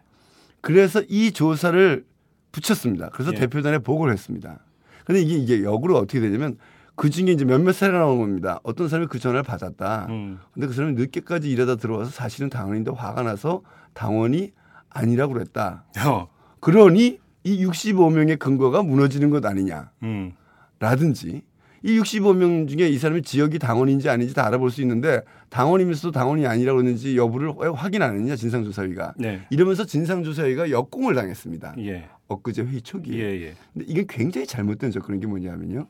그래서 0.61 1.03
이 1.09 1.33
조사를 1.33 2.05
붙였습니다. 2.53 3.09
그래서 3.09 3.33
예. 3.33 3.39
대표단에 3.39 3.79
보고를 3.79 4.13
했습니다. 4.13 4.59
근데 5.03 5.21
이게 5.21 5.35
이게 5.35 5.63
역으로 5.63 5.97
어떻게 5.97 6.21
되냐면 6.21 6.57
그 6.95 7.09
중에 7.09 7.33
이제 7.33 7.43
몇몇 7.43 7.73
사례가 7.73 7.99
나온 7.99 8.19
겁니다. 8.19 8.61
어떤 8.63 8.87
사람이 8.87 9.07
그 9.09 9.19
전화를 9.19 9.43
받았다. 9.43 10.07
음. 10.09 10.39
근데 10.53 10.67
그 10.67 10.73
사람이 10.73 10.93
늦게까지 10.93 11.51
일하다 11.51 11.75
들어와서 11.75 12.11
사실은 12.11 12.49
당원인데 12.49 12.91
화가 12.91 13.23
나서 13.23 13.61
당원이 13.93 14.53
아니라고 14.89 15.33
그랬다. 15.33 15.83
어. 16.05 16.29
그러니 16.61 17.19
이 17.43 17.65
65명의 17.65 18.39
근거가 18.39 18.83
무너지는 18.83 19.31
것 19.31 19.45
아니냐. 19.45 19.91
음. 20.03 20.31
라든지 20.79 21.43
이 21.85 21.99
65명 21.99 22.67
중에 22.67 22.87
이 22.87 22.97
사람이 22.97 23.23
지역이 23.23 23.59
당원인지 23.59 24.09
아닌지 24.09 24.33
다 24.33 24.45
알아볼 24.47 24.71
수 24.71 24.81
있는데 24.81 25.21
당원이면서도 25.49 26.11
당원이 26.11 26.47
아니라고 26.47 26.79
했는지 26.79 27.17
여부를 27.17 27.53
왜 27.57 27.67
확인 27.67 28.01
안 28.01 28.15
했냐 28.15 28.37
진상조사위가 28.37 29.15
네. 29.17 29.41
이러면서 29.49 29.85
진상조사위가 29.85 30.69
역공을 30.71 31.13
당했습니다. 31.13 31.75
예. 31.79 32.07
엊그제 32.29 32.63
회의 32.63 32.81
초기에. 32.81 33.19
예, 33.19 33.41
예. 33.41 33.53
근데 33.73 33.85
이게 33.87 34.05
굉장히 34.07 34.47
잘못된 34.47 34.91
접근인 34.91 35.19
게 35.19 35.27
뭐냐면요. 35.27 35.87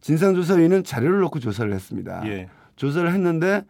진상조사위는 0.00 0.82
자료를 0.82 1.20
놓고 1.20 1.38
조사를 1.38 1.72
했습니다. 1.72 2.22
예. 2.26 2.48
조사를 2.74 3.12
했는데 3.12 3.62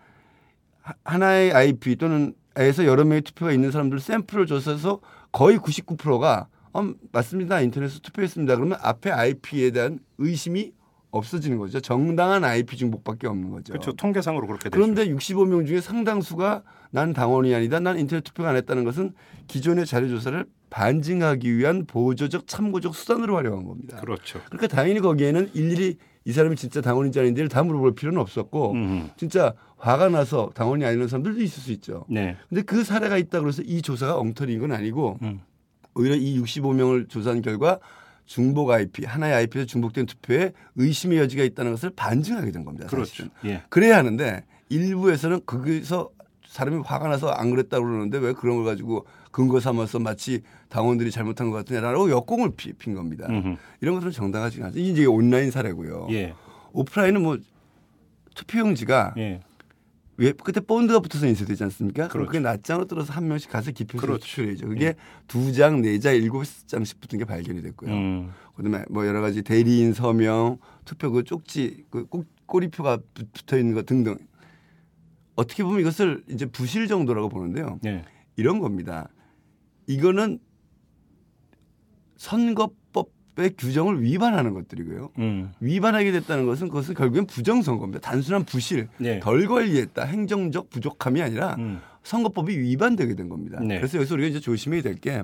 하- 0.80 0.94
하나의 1.04 1.52
IP 1.52 1.96
또는 1.96 2.32
에서 2.56 2.84
여러 2.84 3.04
명의 3.04 3.20
투표가 3.22 3.52
있는 3.52 3.70
사람들 3.70 4.00
샘플을 4.00 4.46
조사해서 4.46 5.00
거의 5.30 5.56
99%가 5.58 6.48
어, 6.72 6.92
맞습니다. 7.12 7.60
인터넷에서 7.60 8.00
투표했습니다. 8.00 8.56
그러면 8.56 8.78
앞에 8.82 9.10
IP에 9.10 9.70
대한 9.70 9.98
의심이 10.18 10.72
없어지는 11.10 11.58
거죠. 11.58 11.80
정당한 11.80 12.44
IP 12.44 12.76
중복밖에 12.76 13.26
없는 13.26 13.50
거죠. 13.50 13.72
그렇죠. 13.72 13.92
통계상으로 13.92 14.46
그렇게 14.46 14.70
되죠. 14.70 14.76
그런데 14.76 15.08
65명 15.08 15.66
중에 15.66 15.80
상당수가 15.80 16.62
난 16.90 17.12
당원이 17.12 17.54
아니다. 17.54 17.80
난 17.80 17.98
인터넷 17.98 18.22
투표가 18.22 18.50
안 18.50 18.56
했다는 18.56 18.84
것은 18.84 19.12
기존의 19.46 19.86
자료 19.86 20.08
조사를 20.08 20.44
반증하기 20.70 21.56
위한 21.56 21.84
보조적 21.84 22.46
참고적 22.46 22.94
수단으로 22.94 23.36
활용한 23.36 23.64
겁니다. 23.64 23.98
그렇죠. 24.00 24.40
그러니까 24.46 24.68
당연히 24.68 25.00
거기에는 25.00 25.50
일일이 25.54 25.96
이 26.24 26.32
사람이 26.32 26.54
진짜 26.56 26.80
당원인지 26.80 27.18
아닌지를 27.18 27.48
다 27.48 27.62
물어볼 27.62 27.94
필요는 27.94 28.20
없었고 28.20 28.72
음. 28.72 29.10
진짜 29.16 29.54
화가 29.78 30.10
나서 30.10 30.50
당원이 30.54 30.84
아닌 30.84 31.08
사람들도 31.08 31.40
있을 31.42 31.62
수 31.62 31.72
있죠. 31.72 32.04
네. 32.08 32.36
근데 32.48 32.62
그 32.62 32.84
사례가 32.84 33.16
있다 33.16 33.40
그래서 33.40 33.62
이 33.62 33.82
조사가 33.82 34.18
엉터리인 34.18 34.60
건 34.60 34.72
아니고 34.72 35.18
음. 35.22 35.40
오히려 35.94 36.14
이 36.14 36.40
65명을 36.40 37.08
조사한 37.08 37.42
결과 37.42 37.80
중복 38.30 38.70
IP 38.70 39.04
하나의 39.06 39.34
IP에서 39.34 39.66
중복된 39.66 40.06
투표에 40.06 40.52
의심의 40.76 41.18
여지가 41.18 41.42
있다는 41.42 41.72
것을 41.72 41.90
반증하게 41.96 42.52
된 42.52 42.64
겁니다. 42.64 42.86
그렇죠. 42.86 43.06
사실은. 43.08 43.30
예. 43.44 43.62
그래야 43.68 43.96
하는데 43.96 44.44
일부에서는 44.68 45.40
거기서 45.44 46.10
사람이 46.46 46.82
화가 46.84 47.08
나서 47.08 47.30
안 47.30 47.50
그랬다고 47.50 47.84
그러는데 47.84 48.18
왜 48.18 48.32
그런 48.32 48.54
걸 48.58 48.66
가지고 48.66 49.04
근거 49.32 49.58
삼아서 49.58 49.98
마치 49.98 50.42
당원들이 50.68 51.10
잘못한 51.10 51.50
것 51.50 51.56
같으냐라고 51.56 52.08
역공을 52.08 52.52
피- 52.56 52.72
핀 52.72 52.94
겁니다. 52.94 53.26
음흠. 53.28 53.56
이런 53.80 53.94
것들은 53.96 54.12
정당하지 54.12 54.62
않죠. 54.62 54.78
이제 54.78 55.06
온라인 55.06 55.50
사례고요. 55.50 56.06
예. 56.12 56.32
오프라인은 56.72 57.20
뭐 57.22 57.36
투표용지가 58.36 59.14
예. 59.18 59.40
왜 60.20 60.32
그때 60.32 60.60
본드가 60.60 61.00
붙어서 61.00 61.26
인쇄되지 61.26 61.64
않습니까? 61.64 62.08
그렇죠. 62.08 62.26
그게 62.26 62.40
낱장으로 62.40 62.86
떨어서 62.86 63.10
한 63.14 63.26
명씩 63.26 63.50
가서 63.50 63.70
기표서 63.70 64.06
그렇죠. 64.06 64.22
추출해야죠. 64.26 64.68
그게 64.68 64.94
두 65.26 65.50
장, 65.54 65.80
네 65.80 65.98
장, 65.98 66.14
일곱 66.14 66.44
장씩 66.66 67.00
붙은 67.00 67.18
게 67.18 67.24
발견이 67.24 67.62
됐고요. 67.62 67.90
음. 67.90 68.30
그다음에 68.54 68.84
뭐 68.90 69.06
여러 69.06 69.22
가지 69.22 69.40
대리인 69.42 69.94
서명, 69.94 70.58
투표 70.84 71.10
그 71.10 71.24
쪽지, 71.24 71.86
그 71.88 72.04
꼬- 72.04 72.26
꼬리표가 72.44 72.98
붙- 73.14 73.32
붙어 73.32 73.56
있는 73.58 73.74
것 73.74 73.86
등등. 73.86 74.18
어떻게 75.36 75.62
보면 75.64 75.80
이것을 75.80 76.22
이제 76.28 76.44
부실 76.44 76.86
정도라고 76.86 77.30
보는데요. 77.30 77.80
예. 77.86 78.04
이런 78.36 78.58
겁니다. 78.58 79.08
이거는 79.86 80.38
선거 82.16 82.70
법의 83.34 83.54
규정을 83.58 84.02
위반하는 84.02 84.54
것들이고요. 84.54 85.10
음. 85.18 85.52
위반하게 85.60 86.12
됐다는 86.12 86.46
것은 86.46 86.68
그것은 86.68 86.94
결국엔 86.94 87.26
부정선거입니다. 87.26 88.00
단순한 88.00 88.44
부실, 88.44 88.88
네. 88.98 89.20
덜 89.20 89.46
관리했다, 89.46 90.04
행정적 90.04 90.70
부족함이 90.70 91.22
아니라 91.22 91.56
음. 91.58 91.80
선거법이 92.02 92.58
위반되게 92.58 93.14
된 93.14 93.28
겁니다. 93.28 93.60
네. 93.60 93.76
그래서 93.78 93.98
여기서 93.98 94.14
우리가 94.14 94.28
이제 94.28 94.40
조심해야 94.40 94.82
될 94.82 94.96
게 95.00 95.22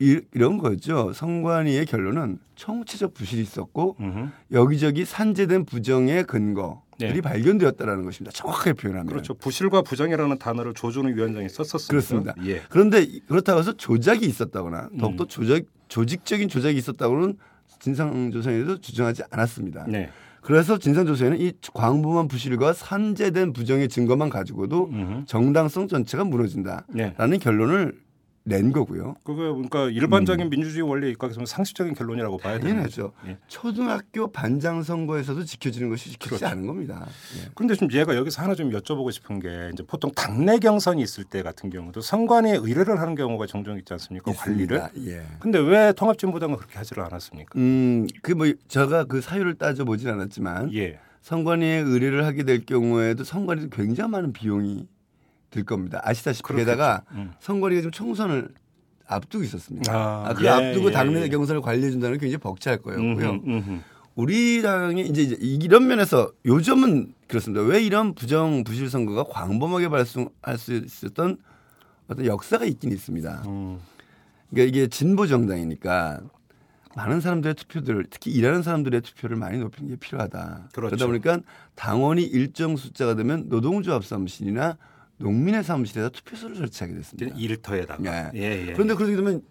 이런 0.00 0.58
거죠. 0.58 1.12
선관위의 1.12 1.86
결론은 1.86 2.38
총체적 2.56 3.14
부실이 3.14 3.40
있었고 3.42 3.96
음흠. 4.00 4.28
여기저기 4.52 5.04
산재된 5.04 5.64
부정의 5.66 6.24
근거 6.24 6.82
들이 6.98 7.14
네. 7.14 7.20
발견되었다라는 7.20 8.04
것입니다. 8.04 8.32
정확하게 8.32 8.72
표현하면. 8.72 9.06
그렇죠. 9.06 9.34
부실과 9.34 9.82
부정이라는 9.82 10.38
단어를 10.38 10.74
조준우 10.74 11.14
위원장이 11.14 11.48
썼었습니다. 11.48 11.88
그렇습니다. 11.90 12.34
예. 12.44 12.62
그런데 12.68 13.06
그렇다고 13.28 13.60
해서 13.60 13.72
조작이 13.72 14.26
있었다거나 14.26 14.90
더욱더 14.98 15.24
음. 15.24 15.28
조작 15.28 15.62
조직적인 15.88 16.48
조작이 16.48 16.76
있었다고는 16.78 17.36
진상조사에도 17.80 18.80
주장하지 18.80 19.22
않았습니다. 19.30 19.86
네. 19.88 20.10
그래서 20.40 20.78
진상조사에는 20.78 21.40
이 21.40 21.52
광범한 21.74 22.28
부실과 22.28 22.72
산재된 22.72 23.52
부정의 23.52 23.88
증거만 23.88 24.30
가지고도 24.30 24.88
음흠. 24.92 25.24
정당성 25.26 25.88
전체가 25.88 26.24
무너진다라는 26.24 26.84
네. 26.94 27.38
결론을 27.38 27.94
낸 28.48 28.72
거고요. 28.72 29.14
그거 29.24 29.52
그러니까 29.52 29.90
일반적인 29.90 30.48
민주주의 30.50 30.82
원리에 30.82 31.10
입각해서 31.10 31.44
상식적인 31.44 31.94
결론이라고 31.94 32.38
봐야 32.38 32.54
되는 32.58 32.68
당연하죠. 32.70 33.12
거죠. 33.12 33.28
예. 33.28 33.36
초등학교 33.46 34.32
반장 34.32 34.82
선거에서도 34.82 35.44
지켜지는 35.44 35.90
것이 35.90 36.10
지켜지지 36.12 36.44
않은 36.46 36.66
겁니다. 36.66 37.06
예. 37.38 37.50
그런데 37.54 37.74
좀 37.74 37.88
얘가 37.92 38.16
여기서 38.16 38.42
하나 38.42 38.54
좀 38.54 38.70
여쭤보고 38.70 39.12
싶은 39.12 39.38
게 39.40 39.70
이제 39.72 39.82
보통 39.86 40.10
당내 40.14 40.58
경선이 40.58 41.02
있을 41.02 41.24
때 41.24 41.42
같은 41.42 41.68
경우도 41.70 42.00
선관위에 42.00 42.54
의뢰를 42.56 42.98
하는 43.00 43.14
경우가 43.14 43.46
종종 43.46 43.76
있지 43.78 43.92
않습니까? 43.92 44.32
관리를. 44.32 44.78
있습니다. 44.78 45.10
예. 45.12 45.22
근데 45.40 45.58
왜 45.58 45.92
통합진보당은 45.92 46.56
그렇게 46.56 46.78
하지를 46.78 47.02
않았습니까? 47.04 47.58
음, 47.58 48.06
그 48.22 48.38
뭐 48.38 48.46
제가 48.68 49.04
그 49.04 49.20
사유를 49.20 49.54
따져 49.56 49.84
보진 49.84 50.08
않았지만 50.08 50.72
예. 50.74 50.98
선관위에 51.22 51.78
의뢰를 51.80 52.24
하게 52.24 52.44
될 52.44 52.64
경우에도 52.64 53.24
선관위도 53.24 53.68
굉장히 53.70 54.10
많은 54.10 54.32
비용이 54.32 54.86
들 55.50 55.64
겁니다. 55.64 56.00
아시다시피 56.04 56.46
그렇겠죠. 56.48 56.70
게다가 56.70 57.02
음. 57.12 57.32
선관위가 57.40 57.80
지금 57.80 57.90
총선을 57.90 58.50
앞두고 59.06 59.44
있었습니다. 59.44 59.92
아, 59.92 60.28
아, 60.28 60.34
그 60.34 60.44
예, 60.44 60.48
앞두고 60.48 60.88
예, 60.88 60.92
당내 60.92 61.22
예. 61.22 61.28
경선을 61.28 61.62
관리해 61.62 61.90
준다는 61.90 62.18
게 62.18 62.26
굉장히 62.26 62.40
벅찰 62.40 62.78
거였고요. 62.78 63.30
음흠, 63.30 63.50
음흠. 63.50 63.80
우리 64.14 64.62
당이 64.62 65.06
이제 65.06 65.22
이제 65.22 65.36
이런 65.40 65.86
면에서 65.86 66.32
요즘은 66.44 67.14
그렇습니다. 67.28 67.62
왜 67.62 67.82
이런 67.82 68.14
부정 68.14 68.64
부실 68.64 68.90
선거가 68.90 69.24
광범하게 69.24 69.88
발생할 69.88 70.58
수 70.58 70.74
있었던 70.74 71.38
어떤 72.08 72.26
역사가 72.26 72.64
있긴 72.64 72.90
있습니다. 72.92 73.44
음. 73.46 73.78
그러니까 74.50 74.68
이게 74.68 74.88
진보 74.88 75.26
정당이니까 75.26 76.20
많은 76.96 77.20
사람들의 77.20 77.54
투표들, 77.54 78.06
특히 78.10 78.32
일하는 78.32 78.62
사람들의 78.62 79.02
투표를 79.02 79.36
많이 79.36 79.58
높이는 79.58 79.90
게 79.90 79.96
필요하다. 79.96 80.70
그렇죠. 80.72 80.96
러다 80.96 81.06
보니까 81.06 81.40
당원이 81.76 82.24
일정 82.24 82.76
숫자가 82.76 83.14
되면 83.14 83.48
노동조합 83.48 84.04
사무실이나 84.04 84.76
농민의 85.18 85.64
사무실에다 85.64 86.10
투표소를 86.10 86.56
설치하게 86.56 86.94
됐습니다. 86.94 87.36
일터에다가. 87.36 88.32
예. 88.34 88.40
예, 88.40 88.68
예. 88.68 88.72
그런데 88.72 88.94
그렇게 88.94 89.16
되면 89.16 89.42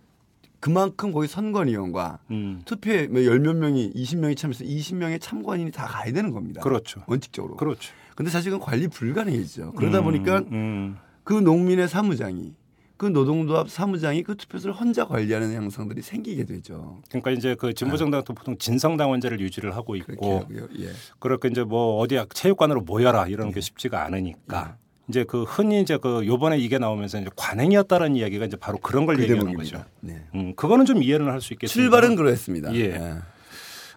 그만큼 0.59 1.11
거기 1.11 1.27
선관위원과 1.27 2.19
음. 2.31 2.61
투표에 2.65 3.07
뭐 3.07 3.23
열몇 3.23 3.57
명이 3.57 3.93
20명이 3.93 4.35
참여해서 4.35 4.63
20명의 4.63 5.21
참관인이 5.21 5.71
다 5.71 5.85
가야 5.85 6.11
되는 6.11 6.31
겁니다. 6.31 6.61
그렇죠. 6.61 7.03
원칙적으로. 7.07 7.57
그렇죠. 7.57 7.93
근데 8.15 8.31
사실은 8.31 8.59
관리 8.59 8.87
불가능해지죠. 8.87 9.73
그러다 9.73 9.99
음, 9.99 10.03
보니까 10.05 10.39
음. 10.51 10.97
그 11.23 11.33
농민의 11.33 11.87
사무장이 11.87 12.55
그 12.97 13.05
노동조합 13.05 13.69
사무장이 13.69 14.23
그 14.23 14.35
투표소를 14.35 14.75
혼자 14.75 15.05
관리하는 15.05 15.53
양상들이 15.53 16.01
생기게 16.01 16.45
되죠. 16.45 16.99
그러니까 17.09 17.29
이제 17.29 17.53
그 17.53 17.73
진보정당도 17.73 18.33
보통 18.33 18.57
진성당원제를 18.57 19.39
유지를 19.39 19.75
하고 19.75 19.93
그렇게 19.93 20.13
있고 20.13 20.39
하고요. 20.39 20.67
예. 20.79 20.89
그렇게 21.19 21.49
이제 21.49 21.63
뭐 21.63 21.99
어디 21.99 22.17
체육관으로 22.33 22.81
모여라 22.81 23.27
이런 23.27 23.51
게 23.51 23.61
쉽지가 23.61 24.03
않으니까 24.03 24.77
이제 25.09 25.23
그 25.23 25.43
흔히 25.43 25.81
이제 25.81 25.97
그 25.97 26.25
요번에 26.25 26.57
이게 26.57 26.77
나오면서 26.77 27.19
이제 27.19 27.29
관행이었다는 27.35 28.15
이야기가 28.15 28.45
이제 28.45 28.57
바로 28.57 28.77
그런 28.77 29.05
걸 29.05 29.15
그 29.15 29.21
얘기하는 29.23 29.45
대목입니다. 29.47 29.77
거죠. 29.77 29.89
네. 30.01 30.21
음, 30.35 30.53
그거는 30.55 30.85
좀 30.85 31.01
이해는 31.01 31.27
할수 31.27 31.53
있겠습니다. 31.53 31.81
출발은 31.81 32.15
그러했습니다. 32.15 32.75
예. 32.75 33.15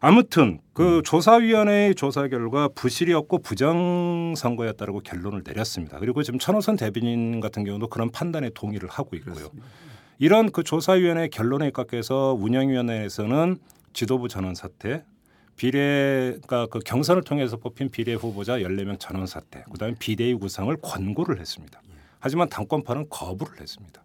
아무튼 0.03 0.61
그 0.73 1.03
조사위원회의 1.05 1.95
조사 1.95 2.27
결과 2.29 2.69
부실이었고 2.75 3.39
부정 3.43 4.35
선거였다라고 4.37 5.01
결론을 5.01 5.43
내렸습니다. 5.45 5.99
그리고 5.99 6.23
지금 6.23 6.39
천호선 6.39 6.77
대변인 6.77 7.41
같은 7.41 7.65
경우도 7.65 7.89
그런 7.89 8.11
판단에 8.11 8.49
동의를 8.55 8.89
하고 8.89 9.15
있고요. 9.17 9.51
이런 10.19 10.51
그 10.53 10.63
조사위원회 10.63 11.29
결론에 11.29 11.69
입각해서 11.69 12.35
운영위원회에서는 12.39 13.59
지도부 13.93 14.29
전원 14.29 14.55
사퇴, 14.55 15.03
비례 15.61 16.39
그러니까 16.43 16.69
그 16.69 16.79
경선을 16.79 17.23
통해서 17.23 17.59
뽑힌 17.59 17.91
비례 17.91 18.15
후보자 18.15 18.61
14명 18.61 18.99
전원 18.99 19.27
사퇴, 19.27 19.65
그다음에 19.71 19.95
비대위 19.99 20.33
구성을 20.37 20.75
권고를 20.81 21.39
했습니다. 21.39 21.83
하지만 22.19 22.49
당권파는 22.49 23.11
거부를 23.11 23.61
했습니다. 23.61 24.03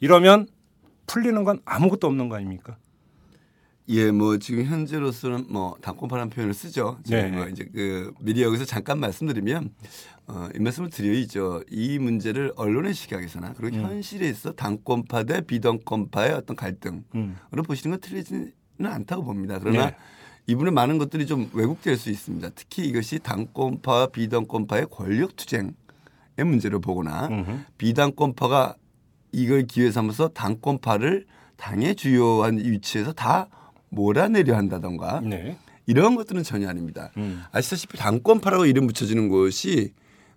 이러면 0.00 0.48
풀리는 1.06 1.44
건 1.44 1.60
아무것도 1.64 2.08
없는 2.08 2.28
거 2.28 2.34
아닙니까? 2.34 2.78
예, 3.90 4.10
뭐 4.10 4.38
지금 4.38 4.64
현재로서는 4.64 5.46
뭐 5.48 5.76
당권파라는 5.82 6.30
표현을 6.30 6.52
쓰죠. 6.52 6.98
네. 7.06 7.26
지금 7.26 7.36
뭐 7.36 7.48
이제 7.48 7.68
그 7.72 8.12
미리 8.18 8.42
여기서 8.42 8.64
잠깐 8.64 8.98
말씀드리면 8.98 9.72
어, 10.26 10.48
이 10.52 10.58
말씀을 10.58 10.90
드려야죠. 10.90 11.62
이 11.70 12.00
문제를 12.00 12.52
언론의 12.56 12.92
시각에서나 12.94 13.52
그리고 13.56 13.76
음. 13.76 13.82
현실에 13.82 14.28
있어 14.28 14.50
당권파 14.50 15.22
대 15.22 15.42
비당권파의 15.42 16.32
어떤 16.32 16.56
갈등으로 16.56 17.04
음. 17.14 17.36
보시는 17.52 17.96
건 17.96 18.00
틀리지는 18.00 18.52
않다고 18.82 19.22
봅니다. 19.22 19.60
그러나 19.60 19.90
네. 19.90 19.96
이분의 20.48 20.72
많은 20.72 20.96
것들이 20.96 21.26
좀 21.26 21.50
왜곡될 21.52 21.96
수 21.98 22.08
있습니다. 22.10 22.50
특히 22.54 22.86
이것이 22.86 23.18
당권파 23.18 24.06
비당권파의 24.08 24.86
권력 24.90 25.36
투쟁의 25.36 25.72
문제로 26.38 26.80
보거나 26.80 27.28
음흠. 27.28 27.58
비당권파가 27.76 28.74
이걸 29.32 29.66
기회 29.66 29.92
삼아서 29.92 30.28
당권파를 30.28 31.26
당의 31.56 31.94
주요한 31.96 32.56
위치에서 32.58 33.12
다 33.12 33.48
몰아내려 33.90 34.56
한다던가 34.56 35.20
네. 35.20 35.58
이런 35.84 36.16
것들은 36.16 36.42
전혀 36.42 36.66
아닙니다. 36.68 37.12
음. 37.18 37.42
아시다시피 37.52 37.98
당권파라고 37.98 38.64
이름 38.64 38.86
붙여지는 38.86 39.28
것이 39.28 39.92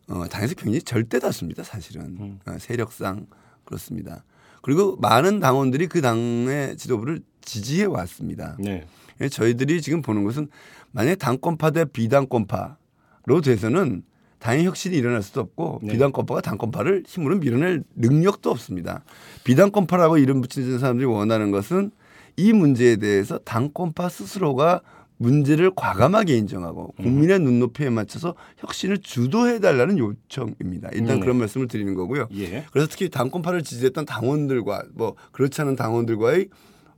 어, 0.09 0.27
당에서 0.27 0.55
굉장히 0.55 0.81
절대 0.81 1.19
다수입니다. 1.19 1.63
사실은 1.63 2.01
음. 2.19 2.39
어, 2.45 2.57
세력상 2.59 3.27
그렇습니다. 3.63 4.25
그리고 4.61 4.97
많은 4.97 5.39
당원들이 5.39 5.87
그 5.87 6.01
당의 6.01 6.75
지도부를 6.75 7.21
지지해 7.41 7.85
왔습니다. 7.85 8.57
네. 8.59 8.85
예, 9.19 9.29
저희들이 9.29 9.81
지금 9.81 10.01
보는 10.01 10.23
것은 10.23 10.47
만약에 10.91 11.15
당권파 11.15 11.71
대 11.71 11.85
비당권파로 11.85 13.41
돼서는 13.43 14.03
당의 14.39 14.65
혁신이 14.65 14.97
일어날 14.97 15.21
수도 15.21 15.41
없고 15.41 15.81
네. 15.83 15.93
비당권파가 15.93 16.41
당권파를 16.41 17.03
힘으로 17.05 17.37
밀어낼 17.37 17.83
능력도 17.95 18.49
없습니다. 18.49 19.03
비당권파라고 19.43 20.17
이름 20.17 20.41
붙이는 20.41 20.79
사람들이 20.79 21.05
원하는 21.05 21.51
것은 21.51 21.91
이 22.37 22.51
문제에 22.51 22.95
대해서 22.95 23.37
당권파 23.39 24.09
스스로가 24.09 24.81
문제를 25.17 25.71
과감하게 25.75 26.35
인정하고 26.35 26.95
음. 26.99 27.03
국민의 27.03 27.39
눈높이에 27.39 27.91
맞춰서 27.91 28.33
혁신을 28.57 28.97
주도해 28.97 29.59
달라는 29.59 29.99
요청입니다. 29.99 30.89
일단 30.93 31.17
네. 31.17 31.19
그런 31.19 31.37
말씀을 31.37 31.67
드리는 31.67 31.93
거고요. 31.93 32.27
예. 32.33 32.65
그래서 32.71 32.87
특히 32.89 33.09
당권파를 33.09 33.61
지지했던 33.61 34.05
당원들과 34.05 34.85
뭐 34.95 35.15
그렇지 35.31 35.61
않은 35.61 35.75
당원들과의 35.75 36.49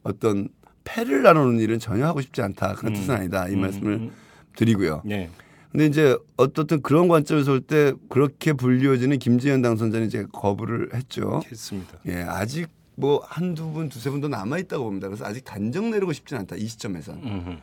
어떤 0.04 0.48
패를 0.84 1.24
나누는 1.24 1.60
일은 1.60 1.80
전혀 1.80 2.06
하고 2.06 2.22
싶지 2.22 2.42
않다. 2.42 2.76
그런 2.76 2.94
음. 2.94 3.00
뜻은 3.00 3.14
아니다. 3.16 3.48
이 3.48 3.54
음, 3.54 3.62
말씀을 3.62 3.94
음. 3.94 4.12
드리고요. 4.56 5.02
네. 5.06 5.30
근데 5.72 5.88
이제 5.88 6.16
어떻든 6.38 6.82
그런 6.82 7.08
관점에서 7.08 7.52
볼 7.52 7.62
때 7.62 7.94
그렇게 8.10 8.54
불리워지는 8.54 9.18
김재현 9.18 9.62
당선자는 9.62 10.06
이제 10.08 10.26
거부를 10.32 10.94
했죠. 10.94 11.42
했습니다. 11.50 11.98
예, 12.08 12.18
아직 12.22 12.68
뭐 12.96 13.24
한두 13.26 13.72
분, 13.72 13.90
두세 13.90 14.12
분도 14.12 14.28
남아 14.28 14.60
있다고 14.60 14.84
봅니다. 14.84 15.08
그래서 15.08 15.26
아직 15.26 15.44
단정 15.44 15.90
내리고 15.90 16.14
싶지는 16.14 16.42
않다. 16.42 16.58
이 16.58 16.68
시점에서. 16.68 17.14
음흠. 17.14 17.58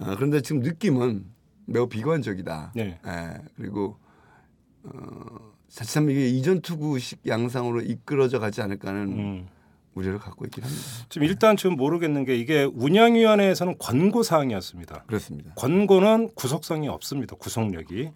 아, 0.00 0.14
그런데 0.16 0.42
지금 0.42 0.60
느낌은 0.60 1.24
매우 1.64 1.88
비관적이다. 1.88 2.72
네. 2.76 3.00
예, 3.06 3.38
그리고 3.56 3.96
어, 4.82 4.90
자칫하면 5.68 6.10
이게 6.10 6.28
이전 6.28 6.60
투구식 6.60 7.20
양상으로 7.26 7.80
이끌어져 7.80 8.38
가지 8.38 8.60
않을까 8.60 8.88
하는 8.90 9.02
음. 9.08 9.46
우려를 9.96 10.18
갖고 10.18 10.44
있긴 10.44 10.62
합니다. 10.62 10.82
지금 11.08 11.26
일단 11.26 11.56
지금 11.56 11.76
모르겠는 11.76 12.24
게 12.24 12.36
이게 12.36 12.64
운영위원회에서는 12.64 13.78
권고 13.78 14.22
사항이었습니다. 14.22 15.04
그렇습니다. 15.06 15.52
권고는 15.54 16.30
구속성이 16.34 16.88
없습니다. 16.88 17.34
구속력이 17.36 18.10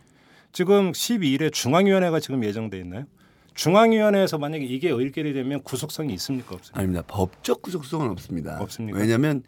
지금 0.53 0.93
12일에 0.93 1.51
중앙위원회가 1.53 2.21
지금 2.21 2.45
예정돼 2.45 2.79
있나요? 2.79 3.07
중앙위원회에서 3.55 4.39
만약에 4.39 4.65
이게 4.65 4.91
의결이 4.91 5.33
되면 5.33 5.63
구속성이 5.63 6.13
있습니까 6.15 6.55
없습니까? 6.55 6.79
아닙니다. 6.79 7.03
법적 7.09 7.63
구속성은 7.63 8.11
없습니다. 8.11 8.61
없습니까? 8.61 8.99
왜냐하면 8.99 9.43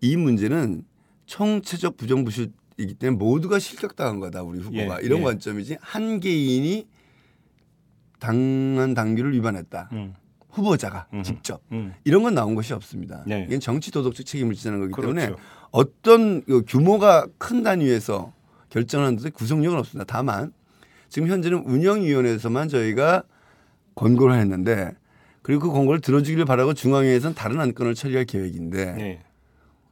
이 0.00 0.16
문제는 0.16 0.82
총체적 1.26 1.96
부정부실이기 1.96 2.94
때문에 2.98 3.16
모두가 3.16 3.58
실격당한 3.60 4.18
거다 4.18 4.42
우리 4.42 4.58
후보가 4.60 5.00
예, 5.00 5.06
이런 5.06 5.20
예. 5.20 5.24
관점이지 5.24 5.78
한 5.80 6.20
개인이 6.20 6.86
당한 8.18 8.94
당규를 8.94 9.32
위반했다. 9.34 9.88
음. 9.92 10.14
후보자가 10.56 11.06
음흠. 11.12 11.22
직접 11.22 11.60
음. 11.72 11.94
이런 12.04 12.22
건 12.22 12.34
나온 12.34 12.54
것이 12.54 12.72
없습니다. 12.72 13.22
네. 13.26 13.44
이건 13.48 13.60
정치 13.60 13.90
도덕적 13.90 14.24
책임을 14.24 14.54
지자는 14.54 14.80
거기 14.80 15.00
때문에 15.00 15.26
그렇죠. 15.26 15.42
어떤 15.70 16.42
그 16.44 16.62
규모가 16.66 17.26
큰 17.38 17.62
단위에서 17.62 18.32
결정하는 18.70 19.16
데 19.16 19.30
구속력은 19.30 19.78
없습니다. 19.78 20.04
다만 20.06 20.52
지금 21.08 21.28
현재는 21.28 21.58
운영위원회에서만 21.64 22.68
저희가 22.68 23.22
권고를 23.94 24.38
했는데 24.38 24.92
그리고 25.42 25.68
그 25.68 25.72
권고를 25.72 26.00
들어주기를 26.00 26.44
바라고 26.44 26.74
중앙위에서는 26.74 27.34
다른 27.34 27.60
안건을 27.60 27.94
처리할 27.94 28.24
계획인데 28.24 28.92
네. 28.94 29.22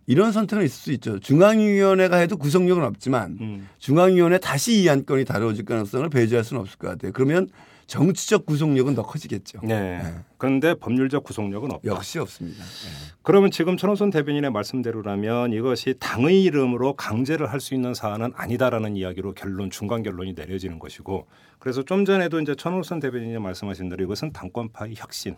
이런 0.07 0.33
선택은 0.33 0.64
있을 0.64 0.77
수 0.77 0.92
있죠. 0.92 1.18
중앙위원회가 1.20 2.16
해도 2.16 2.37
구속력은 2.37 2.83
없지만 2.83 3.38
음. 3.40 3.68
중앙위원회 3.79 4.38
다시 4.38 4.83
이 4.83 4.88
안건이 4.88 5.24
다뤄질 5.24 5.64
가능성을 5.64 6.09
배제할 6.11 6.44
수는 6.44 6.61
없을 6.61 6.79
것 6.79 6.88
같아요. 6.88 7.12
그러면 7.12 7.48
정치적 7.86 8.46
구속력은 8.46 8.94
더 8.94 9.02
커지겠죠. 9.02 9.60
네. 9.62 10.02
네. 10.02 10.14
그런데 10.38 10.74
법률적 10.74 11.24
구속력은 11.24 11.70
없다. 11.72 11.88
역시 11.88 12.18
없습니다. 12.18 12.62
네. 12.62 13.12
그러면 13.22 13.50
지금 13.50 13.76
천호선 13.76 14.10
대변인의 14.10 14.50
말씀대로라면 14.50 15.52
이것이 15.52 15.94
당의 15.98 16.42
이름으로 16.44 16.94
강제를 16.94 17.50
할 17.52 17.60
수 17.60 17.74
있는 17.74 17.94
사안은 17.94 18.32
아니다라는 18.36 18.96
이야기로 18.96 19.32
결론 19.34 19.70
중간 19.70 20.02
결론이 20.02 20.34
내려지는 20.34 20.78
것이고 20.78 21.26
그래서 21.58 21.82
좀 21.82 22.04
전에도 22.04 22.40
이제 22.40 22.54
천호선 22.54 23.00
대변인이 23.00 23.38
말씀하신 23.38 23.88
대로 23.88 24.04
이것은 24.04 24.32
당권파의 24.32 24.94
혁신 24.96 25.36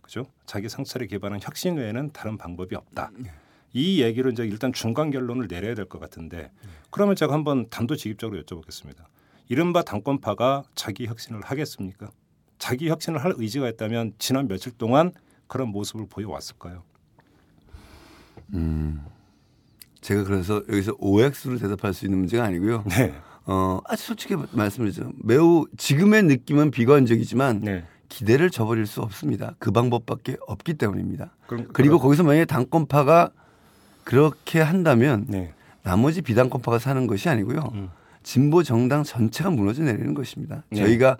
그죠? 0.00 0.26
자기 0.46 0.68
상처를 0.68 1.06
기반한 1.08 1.40
혁신 1.42 1.76
외에는 1.76 2.10
다른 2.12 2.36
방법이 2.38 2.76
없다. 2.76 3.10
이 3.72 4.02
얘기를 4.02 4.30
이제 4.30 4.44
일단 4.44 4.72
중간 4.72 5.10
결론을 5.10 5.48
내려야 5.48 5.74
될 5.74 5.86
것 5.86 5.98
같은데 5.98 6.52
그러면 6.90 7.16
제가 7.16 7.32
한번 7.32 7.68
단도직입적으로 7.70 8.40
여쭤보겠습니다. 8.42 8.98
이른바 9.48 9.82
당권파가 9.82 10.64
자기 10.74 11.06
혁신을 11.06 11.42
하겠습니까? 11.42 12.10
자기 12.58 12.88
혁신을 12.88 13.22
할 13.22 13.34
의지가 13.36 13.68
있다면 13.70 14.14
지난 14.18 14.48
며칠 14.48 14.72
동안 14.72 15.12
그런 15.46 15.68
모습을 15.68 16.06
보여왔을까요? 16.08 16.82
제가 20.00 20.24
그래서 20.24 20.62
여기서 20.68 20.96
OX로 20.98 21.58
대답할 21.58 21.94
수 21.94 22.04
있는 22.04 22.18
문제가 22.18 22.44
아니고요. 22.44 22.84
네. 22.88 23.14
어, 23.46 23.80
아주 23.84 24.04
솔직히 24.04 24.36
말씀드리죠. 24.52 25.12
매우 25.22 25.66
지금의 25.76 26.24
느낌은 26.24 26.70
비관적이지만 26.70 27.60
네. 27.60 27.84
기대를 28.08 28.50
저버릴 28.50 28.86
수 28.86 29.00
없습니다. 29.00 29.54
그 29.58 29.70
방법밖에 29.70 30.36
없기 30.46 30.74
때문입니다. 30.74 31.34
그럼, 31.46 31.68
그리고 31.72 31.98
거기서 31.98 32.22
만약에 32.22 32.44
당권파가 32.44 33.30
그렇게 34.04 34.60
한다면 34.60 35.24
네. 35.28 35.52
나머지 35.82 36.22
비당권파가 36.22 36.78
사는 36.78 37.06
것이 37.06 37.28
아니고요. 37.28 37.70
음. 37.74 37.90
진보 38.24 38.64
정당 38.64 39.04
전체가 39.04 39.50
무너져 39.50 39.84
내리는 39.84 40.14
것입니다. 40.14 40.64
네. 40.70 40.80
저희가 40.80 41.16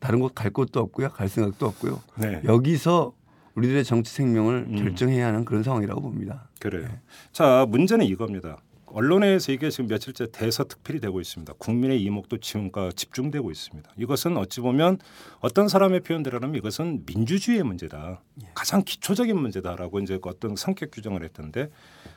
다른 0.00 0.20
곳 0.20 0.34
갈 0.34 0.50
곳도 0.50 0.80
없고요. 0.80 1.08
갈 1.10 1.30
생각도 1.30 1.64
없고요. 1.66 2.02
네. 2.18 2.42
여기서 2.44 3.14
우리들의 3.54 3.84
정치 3.84 4.12
생명을 4.12 4.66
음. 4.68 4.76
결정해야 4.76 5.28
하는 5.28 5.46
그런 5.46 5.62
상황이라고 5.62 6.02
봅니다. 6.02 6.50
그래요. 6.60 6.88
자 7.32 7.64
문제는 7.70 8.04
이겁니다. 8.04 8.58
언론에서 8.86 9.50
이게 9.50 9.70
지금 9.70 9.88
며칠째 9.88 10.30
대서특필이 10.30 11.00
되고 11.00 11.20
있습니다. 11.20 11.52
국민의 11.58 12.00
이목도 12.02 12.38
지금과 12.38 12.90
집중되고 12.94 13.50
있습니다. 13.50 13.90
이것은 13.98 14.36
어찌 14.36 14.60
보면 14.60 14.98
어떤 15.40 15.66
사람의 15.66 16.00
표현대로라면 16.00 16.54
이것은 16.56 17.02
민주주의의 17.06 17.64
문제다. 17.64 18.20
가장 18.54 18.82
기초적인 18.84 19.36
문제다라고 19.36 19.98
이제 19.98 20.18
그 20.22 20.28
어떤 20.28 20.54
성격 20.54 20.92
규정을 20.92 21.24
했던데 21.24 21.70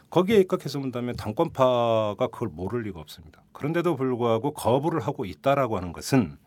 거기에 0.10 0.38
입각해서 0.38 0.80
본다면 0.80 1.15
당권파가 1.15 2.28
그걸 2.28 2.50
모를 2.50 2.84
리가 2.84 3.00
없습니다. 3.00 3.41
그런데도 3.52 3.96
불구하고 3.96 4.54
거부를 4.54 5.02
하고 5.02 5.26
있다라고 5.26 5.78
하는 5.78 5.91
것은 5.91 6.38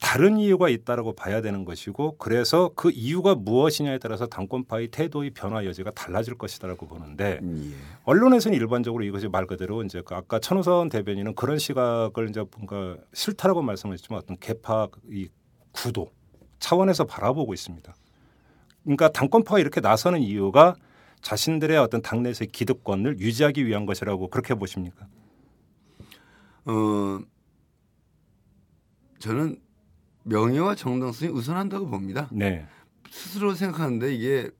다른 0.00 0.38
이유가 0.38 0.70
있다라고 0.70 1.14
봐야 1.14 1.42
되는 1.42 1.64
것이고 1.64 2.16
그래서 2.16 2.70
그 2.74 2.90
이유가 2.90 3.34
무엇이냐에 3.34 3.98
따라서 3.98 4.26
당권파의 4.26 4.88
태도의 4.88 5.30
변화 5.30 5.66
여지가 5.66 5.90
달라질 5.90 6.36
것이다라고 6.38 6.86
보는데 6.86 7.38
예. 7.42 7.70
언론에서는 8.04 8.56
일반적으로 8.56 9.04
이것이 9.04 9.28
말 9.28 9.46
그대로 9.46 9.82
이제 9.82 10.00
그 10.02 10.14
아까 10.14 10.38
천우선 10.38 10.88
대변인은 10.88 11.34
그런 11.34 11.58
시각을 11.58 12.30
이제 12.30 12.42
뭔가 12.56 12.96
싫다라고 13.12 13.60
말씀하셨지만 13.60 14.22
어떤 14.22 14.38
개파의 14.38 15.28
구도 15.72 16.10
차원에서 16.60 17.04
바라보고 17.04 17.52
있습니다. 17.52 17.94
그러니까 18.84 19.10
당권파가 19.10 19.58
이렇게 19.58 19.82
나서는 19.82 20.20
이유가 20.20 20.76
자신들의 21.22 21.76
어떤 21.78 22.02
당내에서의 22.02 22.48
기득권을 22.48 23.18
유지하기 23.20 23.66
위한 23.66 23.86
것이라고 23.86 24.28
그렇게 24.28 24.54
보십니까? 24.54 25.06
어, 26.64 27.20
저는 29.18 29.60
명예와 30.24 30.74
정당성이 30.74 31.30
우선한다고 31.30 31.88
봅니다. 31.88 32.28
네. 32.32 32.66
스스로 33.10 33.54
생각하는데 33.54 34.14
이게 34.14 34.50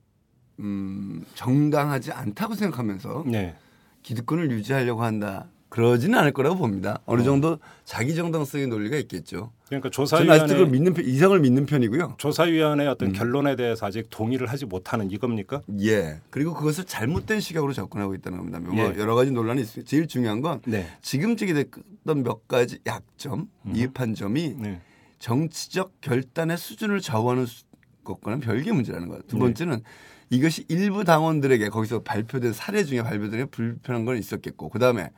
음, 0.59 1.25
정당하지 1.33 2.11
않다고 2.11 2.55
생각하면서 2.55 3.23
네. 3.27 3.55
기득권을 4.03 4.51
유지하려고 4.51 5.03
한다. 5.03 5.47
그러지는 5.75 6.19
않을 6.19 6.33
거라고 6.33 6.57
봅니다. 6.57 6.99
어느 7.05 7.23
정도 7.23 7.57
자기 7.85 8.13
정당성의 8.13 8.67
논리가 8.67 8.97
있겠죠. 8.97 9.53
그러니까 9.69 9.89
저는 9.89 10.29
아직도 10.29 10.47
그걸 10.47 10.65
조사위원회 10.65 10.69
믿는 10.69 10.93
편, 10.93 11.05
이상을 11.05 11.39
믿는 11.39 11.65
편이고요. 11.65 12.15
조사위원회 12.17 12.87
어떤 12.87 13.09
음. 13.09 13.13
결론에 13.13 13.55
대해서 13.55 13.85
아직 13.85 14.07
동의를 14.09 14.47
하지 14.47 14.65
못하는 14.65 15.09
이겁니까? 15.09 15.61
예. 15.79 16.19
그리고 16.29 16.53
그것을 16.53 16.83
잘못된 16.83 17.39
시각으로 17.39 17.71
접근하고 17.71 18.13
있다는 18.15 18.37
겁니다. 18.39 18.59
뭐 18.59 18.75
예. 18.77 18.99
여러 18.99 19.15
가지 19.15 19.31
논란이 19.31 19.61
있어요. 19.61 19.85
제일 19.85 20.07
중요한 20.07 20.41
건 20.41 20.59
네. 20.65 20.87
지금 21.01 21.37
제기됐던 21.37 22.21
몇 22.23 22.49
가지 22.49 22.79
약점, 22.85 23.47
이입한 23.73 24.13
점이 24.13 24.55
네. 24.59 24.81
정치적 25.19 26.01
결단의 26.01 26.57
수준을 26.57 26.99
좌우하는 26.99 27.45
수- 27.45 27.63
것과는 28.03 28.41
별개의 28.41 28.75
문제라는 28.75 29.07
거예요. 29.07 29.21
두 29.27 29.37
네. 29.37 29.43
번째는 29.43 29.83
이것이 30.31 30.65
일부 30.67 31.05
당원들에게 31.05 31.69
거기서 31.69 32.03
발표된 32.03 32.51
사례 32.51 32.83
중에 32.83 33.03
발표된 33.03 33.47
불편한 33.51 34.03
건 34.03 34.17
있었겠고 34.17 34.67
그 34.67 34.79
다음에 34.79 35.11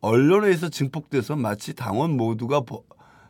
언론에서 0.00 0.68
증폭돼서 0.68 1.36
마치 1.36 1.74
당원 1.74 2.16
모두가 2.16 2.60
보- 2.60 2.84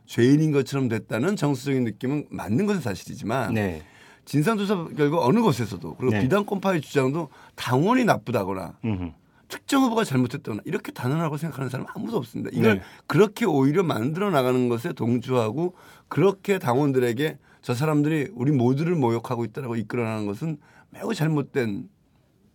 죄인인 0.07 0.51
것처럼 0.53 0.89
됐다는 0.89 1.37
정서적인 1.37 1.85
느낌은 1.85 2.27
맞는 2.31 2.67
것은 2.67 2.81
사실이지만 2.81 3.55
네. 3.55 3.83
진상조사 4.25 4.89
결과 4.97 5.25
어느 5.25 5.41
곳에서도 5.41 5.95
그리고 5.97 6.13
네. 6.13 6.21
비당권파의 6.23 6.81
주장도 6.81 7.29
당원이 7.57 8.05
나쁘다거나 8.05 8.79
음흠. 8.85 9.11
특정 9.49 9.83
후보가 9.83 10.05
잘못했다거나 10.05 10.63
이렇게 10.65 10.93
단언하고 10.93 11.37
생각하는 11.37 11.69
사람은 11.71 11.91
아무도 11.95 12.17
없습니다. 12.19 12.51
이걸 12.53 12.77
네. 12.77 12.83
그렇게 13.07 13.45
오히려 13.47 13.83
만들어 13.83 14.31
나가는 14.31 14.69
것에 14.69 14.93
동조하고 14.93 15.75
그렇게 16.09 16.59
당원들에게 16.59 17.39
저 17.63 17.75
사람들이 17.75 18.31
우리 18.35 18.53
모두를 18.53 18.95
모욕하고 18.95 19.45
있다라고 19.45 19.77
이끌어나가는 19.77 20.27
것은 20.27 20.59
매우 20.91 21.15
잘못된 21.15 21.89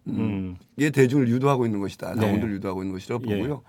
음, 0.08 0.14
음. 0.20 0.56
게 0.78 0.90
대중을 0.90 1.28
유도하고 1.30 1.66
있는 1.66 1.80
것이다. 1.82 2.14
네. 2.16 2.22
당원들을 2.22 2.54
유도하고 2.56 2.84
있는 2.84 2.94
것이라고 2.94 3.24
예. 3.28 3.36
보고요. 3.38 3.62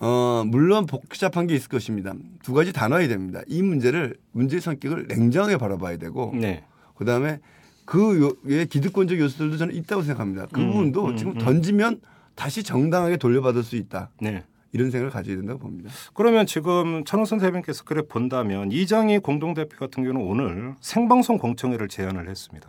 어, 0.00 0.44
물론 0.46 0.86
복잡한 0.86 1.46
게 1.46 1.54
있을 1.54 1.68
것입니다. 1.68 2.14
두 2.42 2.52
가지 2.54 2.72
단어야 2.72 3.08
됩니다. 3.08 3.40
이 3.46 3.62
문제를 3.62 4.16
문제의 4.32 4.60
성격을 4.60 5.06
냉정하게 5.08 5.56
바라봐야 5.56 5.96
되고 5.96 6.32
네. 6.34 6.64
그다음에 6.96 7.40
그 7.84 8.20
요- 8.22 8.32
의 8.44 8.66
기득권적 8.66 9.18
요소들도 9.18 9.56
저는 9.56 9.74
있다고 9.74 10.02
생각합니다. 10.02 10.46
그 10.52 10.60
음, 10.60 10.70
부분도 10.70 11.06
음, 11.06 11.16
지금 11.16 11.32
음. 11.32 11.38
던지면 11.38 12.00
다시 12.34 12.62
정당하게 12.62 13.16
돌려받을 13.16 13.62
수 13.62 13.76
있다. 13.76 14.10
네. 14.20 14.44
이런 14.72 14.90
생각을 14.90 15.10
가져야 15.10 15.36
된다고 15.36 15.58
봅니다. 15.58 15.90
그러면 16.12 16.44
지금 16.46 17.02
천호선 17.04 17.38
대변께서 17.38 17.84
그래 17.84 18.02
본다면 18.06 18.70
이장희 18.70 19.20
공동대표 19.20 19.78
같은 19.78 20.04
경우는 20.04 20.20
오늘 20.20 20.74
생방송 20.80 21.38
공청회를 21.38 21.88
제안을 21.88 22.28
했습니다. 22.28 22.68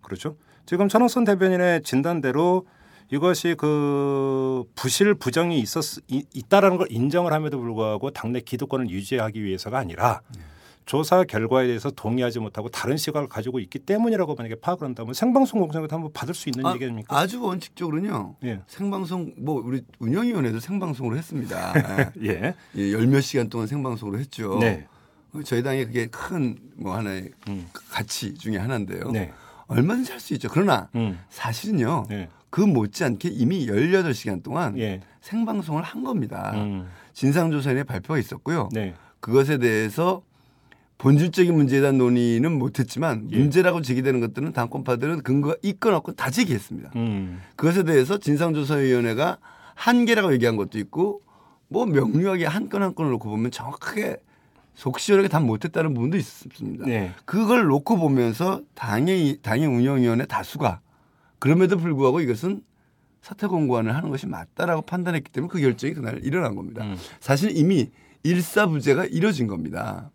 그렇죠? 0.00 0.36
지금 0.66 0.88
천호선 0.88 1.24
대변인의 1.24 1.82
진단대로 1.82 2.66
이것이 3.10 3.54
그 3.56 4.64
부실 4.74 5.14
부정이 5.14 5.58
있었 5.60 5.84
이- 6.08 6.24
있다라는 6.34 6.76
걸 6.78 6.86
인정을 6.90 7.32
함에도 7.32 7.58
불구하고 7.60 8.10
당내 8.10 8.40
기득권을 8.40 8.90
유지하기 8.90 9.42
위해서가 9.44 9.78
아니라 9.78 10.20
조사 10.86 11.24
결과에 11.24 11.66
대해서 11.66 11.90
동의하지 11.90 12.40
못하고 12.40 12.68
다른 12.68 12.96
시각을 12.98 13.28
가지고 13.28 13.58
있기 13.60 13.78
때문이라고 13.78 14.34
만약에 14.34 14.56
파악을 14.56 14.86
한다면 14.86 15.14
생방송 15.14 15.60
공청회도 15.60 15.94
한번 15.96 16.12
받을 16.12 16.34
수 16.34 16.50
있는 16.50 16.70
얘기입니까? 16.74 17.16
아주 17.16 17.42
원칙적으로는요. 17.42 18.36
예. 18.44 18.60
생방송 18.66 19.32
뭐 19.38 19.62
우리 19.64 19.80
운영위원회도 19.98 20.60
생방송으로 20.60 21.16
했습니다. 21.16 21.72
예. 22.22 22.54
예, 22.76 22.92
열몇 22.92 23.22
시간 23.22 23.48
동안 23.48 23.66
생방송으로 23.66 24.18
했죠. 24.18 24.58
네. 24.58 24.86
저희 25.44 25.62
당의 25.62 25.86
그게 25.86 26.06
큰 26.06 26.58
뭐 26.76 26.96
하나의 26.96 27.30
음. 27.48 27.66
가치 27.88 28.34
중에 28.34 28.56
하나인데요. 28.58 29.10
네. 29.12 29.32
얼마든지 29.68 30.10
할 30.12 30.20
수 30.20 30.34
있죠. 30.34 30.48
그러나 30.50 30.88
음. 30.96 31.18
사실은요. 31.30 32.06
네. 32.10 32.28
그 32.54 32.60
못지않게 32.60 33.30
이미 33.30 33.66
18시간 33.66 34.40
동안 34.40 34.78
예. 34.78 35.00
생방송을 35.22 35.82
한 35.82 36.04
겁니다. 36.04 36.52
음. 36.54 36.86
진상조사위원회 37.12 37.82
발표가 37.82 38.16
있었고요. 38.16 38.68
네. 38.70 38.94
그것에 39.18 39.58
대해서 39.58 40.22
본질적인 40.98 41.52
문제에 41.52 41.80
대한 41.80 41.98
논의는 41.98 42.56
못했지만 42.56 43.26
예. 43.32 43.38
문제라고 43.38 43.82
제기되는 43.82 44.20
것들은 44.20 44.52
당권파들은 44.52 45.22
근거가 45.24 45.56
있건 45.62 45.94
없건 45.94 46.14
다 46.14 46.30
제기했습니다. 46.30 46.92
음. 46.94 47.40
그것에 47.56 47.82
대해서 47.82 48.18
진상조사위원회가 48.18 49.38
한계라고 49.74 50.32
얘기한 50.32 50.54
것도 50.54 50.78
있고 50.78 51.22
뭐 51.66 51.86
명료하게 51.86 52.46
한 52.46 52.68
건 52.68 52.82
한 52.84 52.94
건을 52.94 53.10
놓고 53.10 53.30
보면 53.30 53.50
정확하게 53.50 54.18
속 54.76 55.00
시원하게 55.00 55.26
답 55.28 55.42
못했다는 55.42 55.92
부분도 55.92 56.16
있습니다. 56.16 56.86
네. 56.86 57.10
그걸 57.24 57.64
놓고 57.66 57.96
보면서 57.98 58.60
당의 58.76 59.38
당의 59.42 59.66
운영위원회 59.66 60.26
다수가 60.26 60.78
그럼에도 61.44 61.76
불구하고 61.76 62.22
이것은 62.22 62.62
사퇴 63.20 63.48
공고안을 63.48 63.94
하는 63.94 64.08
것이 64.08 64.26
맞다라고 64.26 64.80
판단했기 64.80 65.30
때문에 65.30 65.50
그 65.52 65.60
결정이 65.60 65.92
그날 65.92 66.18
일어난 66.24 66.54
겁니다. 66.54 66.82
음. 66.82 66.96
사실 67.20 67.54
이미 67.54 67.90
일사부재가 68.22 69.04
이뤄진 69.04 69.46
겁니다. 69.46 70.10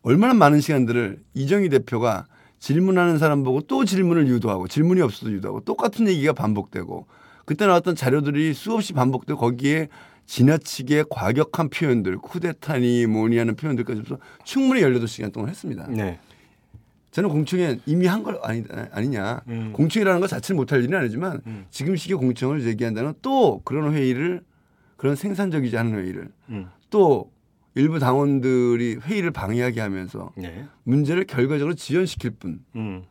얼마나 0.00 0.32
많은 0.32 0.62
시간들을 0.62 1.22
이정희 1.34 1.68
대표가 1.68 2.24
질문하는 2.58 3.18
사람 3.18 3.42
보고 3.42 3.60
또 3.60 3.84
질문을 3.84 4.28
유도하고 4.28 4.66
질문이 4.66 5.02
없어도 5.02 5.30
유도하고 5.32 5.60
똑같은 5.60 6.08
얘기가 6.08 6.32
반복되고 6.32 7.06
그때 7.44 7.66
나왔던 7.66 7.94
자료들이 7.94 8.54
수없이 8.54 8.94
반복되고 8.94 9.38
거기에 9.38 9.88
지나치게 10.24 11.04
과격한 11.10 11.68
표현들 11.68 12.16
쿠데타니 12.16 13.04
뭐니 13.08 13.36
하는 13.36 13.56
표현들까지 13.56 14.00
해서 14.00 14.16
충분히 14.42 14.80
18시간 14.80 15.34
동안 15.34 15.50
했습니다. 15.50 15.86
네. 15.90 16.18
저는 17.12 17.28
공청회 17.28 17.78
이미 17.86 18.06
한 18.06 18.22
걸 18.22 18.38
아니, 18.42 18.64
아니냐. 18.90 19.42
음. 19.48 19.72
공청회라는 19.74 20.20
것 20.20 20.26
자체를 20.28 20.56
못할 20.56 20.82
일은 20.82 20.98
아니지만 20.98 21.40
음. 21.46 21.66
지금 21.70 21.94
시기에 21.94 22.16
공청을 22.16 22.62
제기한다는 22.62 23.14
또 23.22 23.60
그런 23.64 23.92
회의를 23.94 24.42
그런 24.96 25.14
생산적이지 25.14 25.76
않은 25.76 25.94
회의를 25.94 26.28
음. 26.48 26.68
또 26.90 27.30
일부 27.74 27.98
당원들이 27.98 28.96
회의를 29.02 29.30
방해하게 29.30 29.80
하면서 29.80 30.32
네. 30.36 30.66
문제를 30.84 31.24
결과적으로 31.24 31.74
지연시킬 31.74 32.30
뿐 32.32 32.64
음. 32.76 33.04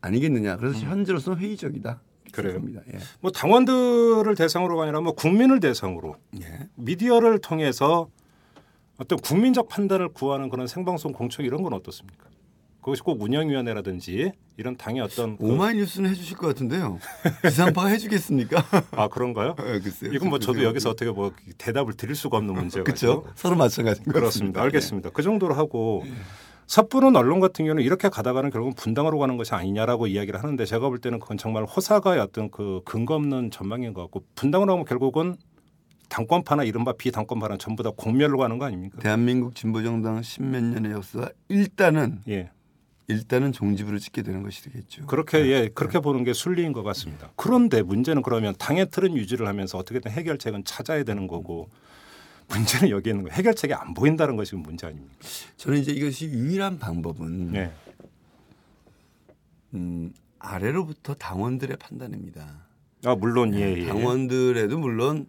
아니겠느냐. 0.00 0.56
그래서 0.56 0.78
현재로서는 0.80 1.38
회의적이다. 1.38 2.00
그래요. 2.32 2.60
예. 2.92 2.98
뭐 3.20 3.30
당원들을 3.30 4.34
대상으로가 4.34 4.82
아니라 4.84 5.00
뭐 5.00 5.12
국민을 5.12 5.60
대상으로 5.60 6.16
예. 6.40 6.68
미디어를 6.74 7.38
통해서 7.38 8.08
어떤 8.98 9.18
국민적 9.18 9.68
판단을 9.68 10.08
구하는 10.08 10.48
그런 10.50 10.66
생방송 10.66 11.12
공청 11.12 11.44
이런 11.44 11.62
건 11.62 11.72
어떻습니까? 11.72 12.26
그것이 12.86 13.02
꼭 13.02 13.20
운영위원회라든지 13.20 14.30
이런 14.56 14.76
당의 14.76 15.02
어떤 15.02 15.36
그- 15.36 15.44
오마이뉴스는 15.44 16.08
해주실 16.10 16.36
것 16.36 16.46
같은데요. 16.46 17.00
기상파가 17.42 17.88
해주겠습니까? 17.90 18.62
아 18.92 19.08
그런가요? 19.08 19.56
예, 19.58 19.80
글쎄요. 19.80 20.12
이건 20.12 20.28
뭐 20.30 20.38
저도 20.38 20.62
여기서 20.62 20.90
어떻게 20.90 21.10
뭐 21.10 21.32
대답을 21.58 21.94
드릴 21.94 22.14
수가 22.14 22.36
없는 22.36 22.54
문제가 22.54 22.84
그렇죠. 22.84 23.24
서로 23.34 23.56
마찬가지인 23.56 24.04
것 24.04 24.12
그렇습니다. 24.12 24.20
같습니다. 24.20 24.62
알겠습니다. 24.62 25.10
그 25.10 25.22
정도로 25.22 25.54
하고 25.54 26.04
섣부른 26.68 27.16
언론 27.16 27.40
같은 27.40 27.64
경우는 27.64 27.82
이렇게 27.82 28.08
가다가는 28.08 28.50
결국은 28.50 28.74
분당으로 28.74 29.18
가는 29.18 29.36
것이 29.36 29.52
아니냐라고 29.52 30.06
이야기를 30.06 30.40
하는데 30.40 30.64
제가 30.64 30.88
볼 30.88 30.98
때는 30.98 31.18
그건 31.18 31.38
정말 31.38 31.64
호사가의 31.64 32.20
어떤 32.20 32.52
그 32.52 32.82
근거 32.84 33.16
없는 33.16 33.50
전망인 33.50 33.94
것 33.94 34.02
같고 34.02 34.22
분당으로 34.36 34.74
가면 34.74 34.84
결국은 34.84 35.34
당권파나 36.08 36.62
이른바 36.62 36.92
비당권파는 36.92 37.58
전부 37.58 37.82
다 37.82 37.90
공멸로 37.96 38.38
가는 38.38 38.58
거 38.58 38.64
아닙니까? 38.64 38.98
대한민국 39.00 39.56
진보정당 39.56 40.22
십몇 40.22 40.62
년의 40.62 40.92
역사 40.92 41.28
일단은 41.48 42.20
예. 42.28 42.50
일단은 43.08 43.52
종지부를 43.52 44.00
찍게 44.00 44.22
되는 44.22 44.42
것이 44.42 44.64
되겠죠. 44.64 45.06
그렇게 45.06 45.46
예, 45.46 45.68
그렇게 45.72 46.00
보는 46.00 46.24
게 46.24 46.32
순리인 46.32 46.72
것 46.72 46.82
같습니다. 46.82 47.30
그런데 47.36 47.82
문제는 47.82 48.22
그러면 48.22 48.54
당의 48.58 48.90
틀은 48.90 49.16
유지를 49.16 49.46
하면서 49.46 49.78
어떻게든 49.78 50.10
해결책은 50.10 50.64
찾아야 50.64 51.04
되는 51.04 51.26
거고 51.28 51.68
문제는 52.48 52.90
여기 52.90 53.10
있는 53.10 53.24
거 53.24 53.30
해결책이 53.30 53.74
안 53.74 53.94
보인다는 53.94 54.36
것이 54.36 54.56
문제 54.56 54.86
아닙니까? 54.86 55.14
저는 55.56 55.78
이제 55.78 55.92
이것이 55.92 56.26
유일한 56.26 56.78
방법은 56.78 57.52
네. 57.52 57.72
음, 59.74 60.12
아래로부터 60.38 61.14
당원들의 61.14 61.76
판단입니다. 61.76 62.66
아 63.04 63.14
물론 63.14 63.54
예, 63.54 63.82
예. 63.82 63.86
당원들에도 63.86 64.78
물론 64.78 65.28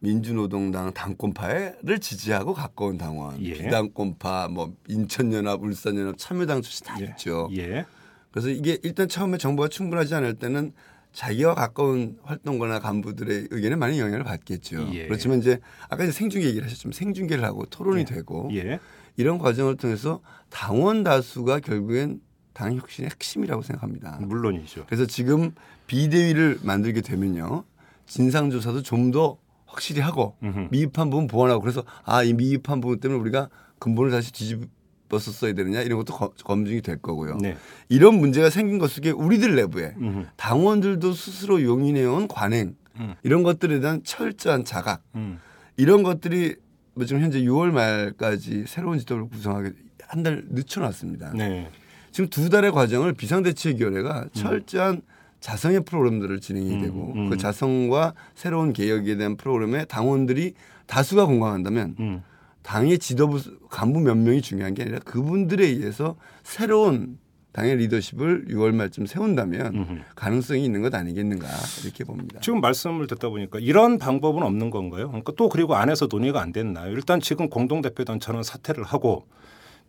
민주노동당 0.00 0.92
당권파를 0.92 1.98
지지하고 2.00 2.54
가까운 2.54 2.98
당원, 2.98 3.40
예. 3.42 3.54
비당권파, 3.54 4.48
뭐 4.48 4.74
인천연합, 4.88 5.62
울산연합, 5.62 6.16
참여당 6.18 6.62
출신 6.62 6.86
다 6.86 6.96
예. 7.00 7.04
있죠. 7.06 7.48
예. 7.56 7.84
그래서 8.30 8.48
이게 8.48 8.78
일단 8.82 9.08
처음에 9.08 9.38
정보가 9.38 9.68
충분하지 9.68 10.14
않을 10.14 10.34
때는 10.34 10.72
자기와 11.12 11.54
가까운 11.54 12.18
활동가나 12.22 12.78
간부들의 12.78 13.48
의견에 13.50 13.76
많은 13.76 13.98
영향을 13.98 14.24
받겠죠. 14.24 14.88
예. 14.94 15.06
그렇지만 15.06 15.38
이제 15.40 15.58
아까 15.88 16.04
이제 16.04 16.12
생중계 16.12 16.46
얘기를 16.46 16.64
하셨지만 16.66 16.92
생중계를 16.92 17.44
하고 17.44 17.66
토론이 17.66 18.04
되고 18.04 18.48
예. 18.54 18.78
이런 19.16 19.38
과정을 19.38 19.76
통해서 19.76 20.20
당원 20.48 21.02
다수가 21.02 21.60
결국엔 21.60 22.20
당 22.52 22.76
혁신의 22.76 23.10
핵심이라고 23.10 23.62
생각합니다. 23.62 24.18
물론이죠. 24.20 24.86
그래서 24.86 25.06
지금 25.06 25.52
비대위를 25.88 26.60
만들게 26.62 27.00
되면요. 27.00 27.64
진상조사도 28.06 28.82
좀더 28.82 29.38
확실히 29.70 30.00
하고. 30.00 30.36
미흡한 30.70 31.10
부분 31.10 31.26
보완하고 31.26 31.60
그래서 31.60 31.84
아, 32.04 32.22
이 32.22 32.32
미흡한 32.32 32.80
부분 32.80 33.00
때문에 33.00 33.20
우리가 33.20 33.48
근본을 33.78 34.10
다시 34.10 34.32
뒤집었었어야 34.32 35.54
되느냐 35.54 35.80
이런 35.82 35.98
것도 35.98 36.14
거- 36.14 36.32
검증이 36.44 36.82
될 36.82 36.96
거고요. 36.98 37.36
네. 37.36 37.56
이런 37.88 38.14
문제가 38.18 38.50
생긴 38.50 38.78
것 38.78 38.90
속에 38.90 39.10
우리들 39.10 39.54
내부에 39.56 39.94
음흠. 39.98 40.26
당원들도 40.36 41.12
스스로 41.12 41.62
용인해온 41.62 42.28
관행 42.28 42.74
음. 42.98 43.14
이런 43.22 43.42
것들에 43.42 43.80
대한 43.80 44.02
철저한 44.04 44.64
자각 44.64 45.02
음. 45.14 45.38
이런 45.76 46.02
것들이 46.02 46.56
뭐 46.94 47.06
지금 47.06 47.22
현재 47.22 47.40
6월 47.40 47.70
말까지 47.70 48.64
새로운 48.66 48.98
지도를 48.98 49.28
구성하게 49.28 49.72
한 50.08 50.22
달 50.24 50.42
늦춰놨습니다. 50.50 51.32
네. 51.34 51.70
지금 52.10 52.28
두 52.28 52.50
달의 52.50 52.72
과정을 52.72 53.12
비상대책위원회가 53.12 54.26
철저한 54.32 55.02
자성의 55.40 55.84
프로그램들을 55.84 56.40
진행이 56.40 56.74
음, 56.74 56.80
되고 56.80 57.12
음. 57.16 57.30
그 57.30 57.36
자성과 57.36 58.14
새로운 58.34 58.72
개혁에 58.72 59.16
대한 59.16 59.36
프로그램에 59.36 59.84
당원들이 59.86 60.54
다수가 60.86 61.26
공감한다면 61.26 61.96
음. 61.98 62.22
당의 62.62 62.98
지도부 62.98 63.40
간부 63.70 64.00
몇 64.00 64.16
명이 64.16 64.42
중요한 64.42 64.74
게 64.74 64.82
아니라 64.82 64.98
그분들에 65.00 65.64
의해서 65.66 66.16
새로운 66.42 67.18
당의 67.52 67.76
리더십을 67.76 68.46
6월 68.48 68.72
말쯤 68.72 69.06
세운다면 69.06 69.74
음흠. 69.74 70.00
가능성이 70.14 70.64
있는 70.64 70.82
것 70.82 70.94
아니겠는가 70.94 71.48
이렇게 71.82 72.04
봅니다. 72.04 72.38
지금 72.40 72.60
말씀을 72.60 73.08
듣다 73.08 73.28
보니까 73.28 73.58
이런 73.58 73.98
방법은 73.98 74.42
없는 74.44 74.70
건가요? 74.70 75.08
그러니까 75.08 75.32
또 75.36 75.48
그리고 75.48 75.74
안에서 75.74 76.06
논의가 76.08 76.40
안 76.40 76.52
됐나요? 76.52 76.92
일단 76.92 77.20
지금 77.20 77.50
공동대표단 77.50 78.20
저는 78.20 78.44
사퇴를 78.44 78.84
하고 78.84 79.26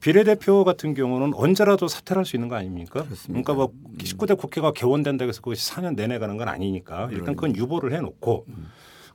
비례대표 0.01 0.63
같은 0.63 0.93
경우는 0.93 1.33
언제라도 1.35 1.87
사퇴할 1.87 2.25
수 2.25 2.35
있는 2.35 2.49
거 2.49 2.55
아닙니까? 2.55 3.03
그렇습니다. 3.03 3.27
그러니까 3.27 3.53
뭐 3.53 3.71
19대 3.99 4.37
국회가 4.37 4.71
개원된다고 4.71 5.29
해서 5.29 5.41
그것이 5.41 5.71
4년 5.71 5.95
내내 5.95 6.17
가는 6.19 6.37
건 6.37 6.47
아니니까 6.47 7.09
일단 7.11 7.35
그건 7.35 7.55
유보를 7.55 7.93
해놓고 7.93 8.45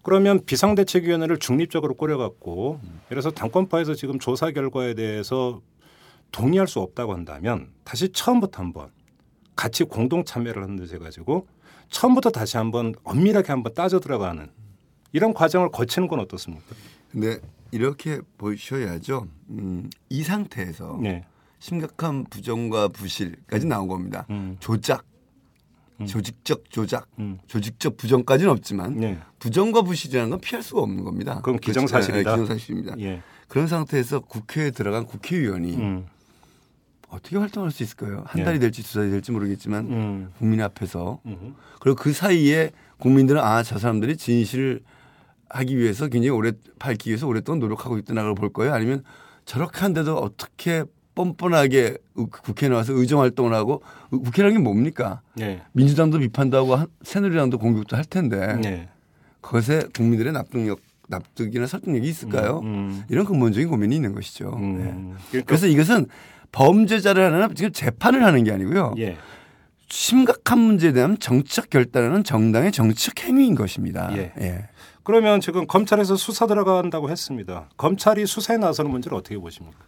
그러면 0.02 0.44
비상대책위원회를 0.44 1.38
중립적으로 1.38 1.94
꾸려갖고 1.94 2.80
그래서 3.08 3.30
당권파에서 3.32 3.94
지금 3.94 4.20
조사 4.20 4.52
결과에 4.52 4.94
대해서 4.94 5.60
동의할 6.30 6.68
수 6.68 6.78
없다고 6.78 7.12
한다면 7.12 7.68
다시 7.82 8.08
처음부터 8.10 8.62
한번 8.62 8.90
같이 9.56 9.82
공동 9.82 10.24
참여를 10.24 10.62
하는 10.62 10.76
듯 10.76 10.94
해가지고 10.94 11.48
처음부터 11.88 12.30
다시 12.30 12.56
한번 12.56 12.94
엄밀하게 13.02 13.48
한번 13.52 13.74
따져 13.74 13.98
들어가는 13.98 14.48
이런 15.12 15.34
과정을 15.34 15.70
거치는 15.70 16.06
건 16.06 16.20
어떻습니까? 16.20 16.64
근데 17.10 17.40
이렇게 17.76 18.20
보셔야죠. 18.38 19.28
음, 19.50 19.90
이 20.08 20.22
상태에서 20.22 20.98
네. 21.02 21.24
심각한 21.58 22.24
부정과 22.24 22.88
부실까지 22.88 23.66
나온 23.66 23.86
겁니다. 23.88 24.26
음. 24.30 24.56
조작, 24.60 25.04
조직적 26.06 26.64
조작, 26.70 27.06
음. 27.18 27.38
조직적 27.46 27.96
부정까지는 27.96 28.50
없지만 28.52 28.96
네. 28.96 29.18
부정과 29.38 29.82
부실이라는 29.82 30.30
건 30.30 30.40
피할 30.40 30.62
수가 30.62 30.82
없는 30.82 31.04
겁니다. 31.04 31.36
그건 31.36 31.54
그렇죠. 31.58 31.66
기정사실이다. 31.80 32.30
네, 32.30 32.42
기정사실입니다. 32.42 32.94
예. 33.00 33.22
그런 33.48 33.66
상태에서 33.66 34.20
국회에 34.20 34.70
들어간 34.70 35.06
국회의원이 35.06 35.76
음. 35.76 36.06
어떻게 37.08 37.36
활동할 37.36 37.70
수 37.70 37.82
있을까요? 37.82 38.24
한 38.26 38.40
네. 38.40 38.44
달이 38.44 38.58
될지 38.58 38.82
두 38.82 38.94
달이 38.94 39.10
될지 39.10 39.32
모르겠지만 39.32 39.86
음. 39.86 40.32
국민 40.38 40.60
앞에서 40.60 41.20
음. 41.26 41.54
그리고 41.80 41.96
그 41.96 42.12
사이에 42.12 42.70
국민들은 42.98 43.40
아 43.40 43.62
저 43.62 43.78
사람들이 43.78 44.16
진실을 44.16 44.82
하기 45.48 45.76
위해서 45.78 46.08
굉장히 46.08 46.30
오래 46.30 46.52
밝기 46.78 47.10
위해서 47.10 47.26
오랫동안 47.26 47.60
노력하고 47.60 47.98
있구나를 47.98 48.34
볼 48.34 48.52
거예요. 48.52 48.72
아니면 48.74 49.02
저렇게 49.44 49.80
한데도 49.80 50.16
어떻게 50.18 50.84
뻔뻔하게 51.14 51.96
의- 52.16 52.26
국회에 52.30 52.68
나와서 52.68 52.92
의정 52.92 53.20
활동을 53.20 53.54
하고 53.54 53.82
의- 54.10 54.18
국회라는 54.20 54.58
게 54.58 54.62
뭡니까? 54.62 55.20
네. 55.34 55.62
민주당도 55.72 56.18
비판도 56.18 56.56
하고 56.56 56.74
한- 56.76 56.86
새누리당도 57.02 57.58
공격도 57.58 57.96
할 57.96 58.04
텐데 58.04 58.56
네. 58.62 58.88
그것에 59.40 59.84
국민들의 59.94 60.32
납득력 60.32 60.80
납득이나 61.08 61.66
설득력이 61.68 62.08
있을까요? 62.08 62.60
음. 62.64 63.04
이런 63.08 63.24
근본적인 63.24 63.68
고민이 63.68 63.94
있는 63.94 64.12
것이죠. 64.12 64.50
음. 64.58 64.76
네. 64.78 64.84
그러니까 65.30 65.46
그래서 65.46 65.68
이것은 65.68 66.06
범죄자를 66.50 67.32
하나 67.32 67.48
지금 67.54 67.70
재판을 67.72 68.24
하는 68.24 68.42
게 68.44 68.50
아니고요. 68.52 68.94
예. 68.98 69.16
심각한 69.88 70.58
문제에 70.58 70.92
대한 70.92 71.16
정치적 71.18 71.70
결단하는 71.70 72.24
정당의 72.24 72.72
정치적 72.72 73.20
행위인 73.22 73.54
것입니다. 73.54 74.10
예. 74.16 74.32
예. 74.40 74.68
그러면 75.06 75.40
지금 75.40 75.68
검찰에서 75.68 76.16
수사 76.16 76.48
들어간다고 76.48 77.10
했습니다. 77.10 77.68
검찰이 77.76 78.26
수사에 78.26 78.56
나서는 78.56 78.90
문제를 78.90 79.16
어떻게 79.16 79.38
보십니까? 79.38 79.78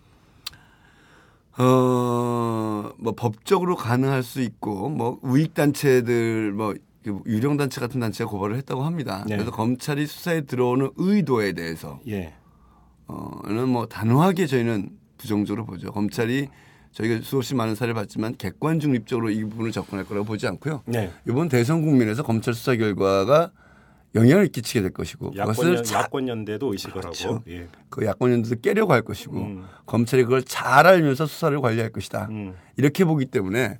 어, 1.59 2.93
뭐 2.97 3.15
법적으로 3.17 3.75
가능할 3.75 4.23
수 4.23 4.41
있고 4.41 4.89
뭐 4.89 5.19
우익 5.23 5.55
단체들 5.55 6.53
뭐 6.53 6.73
유령 7.27 7.57
단체 7.57 7.81
같은 7.81 7.99
단체가 7.99 8.31
고발을 8.31 8.55
했다고 8.59 8.85
합니다. 8.85 9.25
네. 9.27 9.35
그래서 9.35 9.51
검찰이 9.51 10.07
수사에 10.07 10.43
들어오는 10.43 10.91
의도에 10.97 11.53
대해서 11.53 11.99
예. 12.07 12.35
어는 13.09 13.69
뭐 13.71 13.87
단호하게 13.87 14.47
저희는 14.47 14.91
부정적으로 15.17 15.67
보죠. 15.67 15.91
검찰이 15.91 16.47
저희가 16.93 17.23
수없이 17.25 17.57
많은 17.57 17.75
사례를 17.75 17.95
봤지만 17.95 18.37
객관 18.37 18.79
중립적으로 18.79 19.31
이 19.31 19.43
부분을 19.43 19.73
접근할 19.73 20.07
거라고 20.07 20.27
보지 20.27 20.47
않고요. 20.47 20.83
네. 20.87 21.11
이번 21.29 21.49
대선 21.49 21.83
국면에서 21.83 22.23
검찰 22.23 22.55
수사 22.55 22.77
결과가 22.77 23.51
영향을 24.14 24.49
끼치게 24.49 24.83
될 24.83 24.90
것이고 24.90 25.33
그것을 25.33 25.77
연, 25.77 25.85
자, 25.85 26.01
야권 26.01 26.29
연대도 26.29 26.73
의식을 26.73 27.01
그렇죠. 27.01 27.29
하고. 27.29 27.44
예. 27.49 27.68
그 27.90 28.07
야권연대도 28.07 28.61
깨려고 28.61 28.92
할 28.92 29.03
것이고 29.03 29.37
음. 29.37 29.64
검찰이 29.87 30.25
그걸 30.25 30.42
잘 30.42 30.87
알면서 30.87 31.27
수사를 31.27 31.61
관리할 31.61 31.90
것이다. 31.90 32.29
음. 32.31 32.55
이렇게 32.77 33.05
보기 33.05 33.27
때문에 33.27 33.79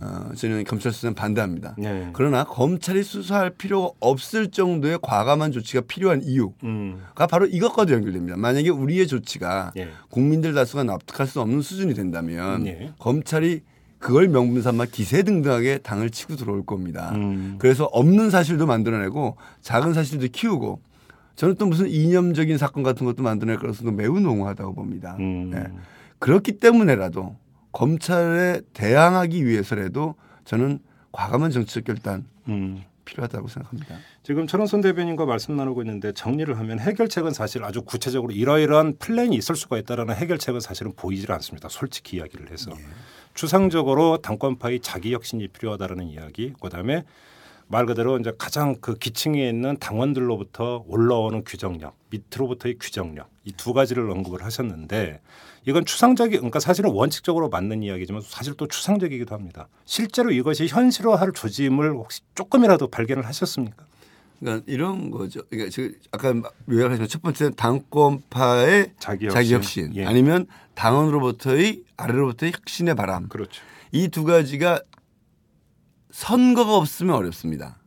어, 0.00 0.30
저는 0.34 0.64
검찰 0.64 0.92
수사는 0.92 1.14
반대합니다. 1.14 1.74
네. 1.78 2.10
그러나 2.12 2.44
검찰이 2.44 3.02
수사할 3.02 3.50
필요가 3.50 3.92
없을 4.00 4.50
정도의 4.50 4.98
과감한 5.00 5.52
조치가 5.52 5.82
필요한 5.86 6.22
이유가 6.22 6.54
음. 6.64 7.02
바로 7.30 7.46
이것과도 7.46 7.94
연결됩니다. 7.94 8.36
만약에 8.36 8.68
우리의 8.68 9.06
조치가 9.06 9.72
예. 9.76 9.88
국민들 10.10 10.52
다수가 10.52 10.84
납득할 10.84 11.26
수 11.26 11.40
없는 11.40 11.62
수준이 11.62 11.94
된다면 11.94 12.66
예. 12.66 12.92
검찰이 12.98 13.62
그걸 13.98 14.28
명분 14.28 14.62
삼아 14.62 14.86
기세 14.86 15.22
등등하게 15.22 15.78
당을 15.78 16.10
치고 16.10 16.36
들어올 16.36 16.64
겁니다. 16.64 17.12
음. 17.14 17.56
그래서 17.58 17.84
없는 17.84 18.30
사실도 18.30 18.66
만들어내고 18.66 19.36
작은 19.62 19.94
사실도 19.94 20.28
키우고 20.30 20.80
저는 21.34 21.56
또 21.56 21.66
무슨 21.66 21.88
이념적인 21.88 22.58
사건 22.58 22.82
같은 22.82 23.06
것도 23.06 23.22
만들어낼 23.22 23.58
가능성도 23.58 23.92
매우 23.92 24.20
농후하다고 24.20 24.74
봅니다. 24.74 25.16
음. 25.20 25.52
예. 25.54 25.66
그렇기 26.18 26.58
때문에라도 26.58 27.36
검찰에 27.72 28.62
대항하기 28.72 29.44
위해서라도 29.46 30.14
저는 30.44 30.78
과감한 31.12 31.50
정치적 31.50 31.84
결단 31.84 32.24
음. 32.48 32.82
필요하다고 33.06 33.48
생각합니다. 33.48 33.96
지금 34.22 34.46
천원선 34.46 34.82
대변인과 34.82 35.24
말씀 35.24 35.56
나누고 35.56 35.80
있는데 35.82 36.12
정리를 36.12 36.58
하면 36.58 36.78
해결책은 36.78 37.32
사실 37.32 37.64
아주 37.64 37.80
구체적으로 37.80 38.32
이러이러한 38.34 38.96
플랜이 38.98 39.34
있을 39.36 39.56
수가 39.56 39.78
있다라는 39.78 40.14
해결책은 40.14 40.60
사실은 40.60 40.92
보이질 40.94 41.32
않습니다. 41.32 41.70
솔직히 41.70 42.18
이야기를 42.18 42.50
해서 42.50 42.72
추상적으로 43.32 44.18
당권파의 44.18 44.80
자기 44.80 45.14
혁신이 45.14 45.48
필요하다라는 45.48 46.08
이야기, 46.08 46.52
그다음에 46.60 47.04
말 47.68 47.86
그대로 47.86 48.18
이제 48.18 48.32
가장 48.38 48.76
그 48.80 48.94
기층에 48.94 49.48
있는 49.48 49.76
당원들로부터 49.78 50.84
올라오는 50.86 51.42
규정력, 51.44 51.96
밑으로부터의 52.10 52.76
규정력 52.78 53.28
이 53.44 53.52
두 53.56 53.72
가지를 53.72 54.10
언급을 54.10 54.44
하셨는데 54.44 55.20
이건 55.66 55.84
추상적이 55.84 56.36
그러니까 56.36 56.60
사실은 56.60 56.90
원칙적으로 56.92 57.48
맞는 57.48 57.82
이야기지만 57.82 58.22
사실 58.24 58.54
또 58.56 58.68
추상적이기도 58.68 59.34
합니다. 59.34 59.68
실제로 59.84 60.30
이것이 60.30 60.66
현실화할 60.68 61.32
조짐을 61.32 61.90
혹시 61.92 62.20
조금이라도 62.36 62.86
발견을 62.88 63.26
하셨습니까? 63.26 63.84
그러니까 64.38 64.64
이런 64.68 65.10
거죠. 65.10 65.40
그러니까 65.50 65.70
지금 65.70 65.94
아까 66.12 66.32
요약하지만 66.70 67.08
첫 67.08 67.20
번째 67.22 67.50
당권파의 67.50 68.92
자기. 69.00 69.26
혁신, 69.54 69.94
예. 69.96 70.04
아니면 70.06 70.46
당원으로부터의 70.74 71.82
아래로부터의 71.96 72.52
혁신의 72.52 72.94
바람. 72.94 73.28
그렇죠. 73.28 73.62
이 73.92 74.08
두 74.08 74.24
가지가 74.24 74.80
선거가 76.10 76.76
없으면 76.76 77.14
어렵습니다. 77.14 77.78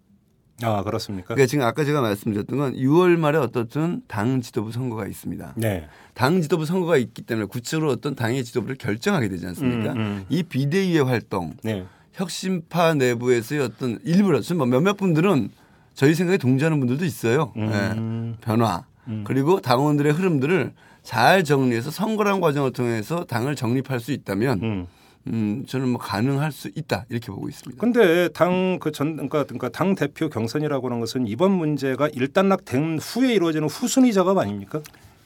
아 0.62 0.84
그렇습니까? 0.84 1.28
그러니까 1.36 1.48
지금 1.48 1.64
아까 1.64 1.86
제가 1.86 2.02
말씀드렸던 2.02 2.58
건 2.58 2.74
6월 2.76 3.16
말에 3.18 3.38
어떻든 3.38 4.02
당 4.08 4.42
지도부 4.42 4.72
선거가 4.74 5.08
있습니다. 5.08 5.54
네. 5.56 5.88
당 6.20 6.42
지도부 6.42 6.66
선거가 6.66 6.98
있기 6.98 7.22
때문에 7.22 7.48
구체적으로 7.48 7.92
어떤 7.92 8.14
당의 8.14 8.44
지도부를 8.44 8.76
결정하게 8.76 9.30
되지 9.30 9.46
않습니까? 9.48 9.94
음, 9.94 9.98
음. 9.98 10.26
이 10.28 10.44
비대위의 10.44 11.06
활동, 11.06 11.54
네. 11.64 11.86
혁신파 12.12 12.96
내부에서의 12.96 13.62
어떤 13.62 14.00
일부러 14.04 14.42
뭐 14.58 14.66
몇몇 14.66 14.98
분들은 14.98 15.50
저희 15.94 16.14
생각에 16.14 16.38
동조하는 16.38 16.78
분들도 16.80 17.06
있어요. 17.06 17.54
음. 17.56 18.36
예. 18.38 18.44
변화 18.44 18.84
그리고 19.24 19.62
당원들의 19.62 20.12
흐름들을 20.12 20.74
잘 21.04 21.46
정리해서 21.46 21.90
선거란 21.90 22.42
과정을 22.42 22.74
통해서 22.74 23.24
당을 23.24 23.56
정립할 23.56 24.02
수 24.02 24.12
있다면 24.12 24.60
음. 24.62 24.88
음, 25.28 25.64
저는 25.66 25.88
뭐 25.88 26.02
가능할 26.02 26.52
수 26.52 26.70
있다 26.76 27.06
이렇게 27.08 27.28
보고 27.28 27.48
있습니다. 27.48 27.80
근데 27.80 28.28
당 28.34 28.78
그 28.82 28.92
전 28.92 29.14
그러니까, 29.16 29.46
그러니까 29.46 29.70
당 29.70 29.96
대표 29.96 30.28
경선이라고 30.28 30.86
하는 30.88 31.00
것은 31.00 31.28
이번 31.28 31.52
문제가 31.54 32.10
일단락된 32.10 33.00
후에 33.00 33.36
이루어지는 33.36 33.70
후순위 33.70 34.12
작업 34.12 34.38
아닙니까? 34.38 34.82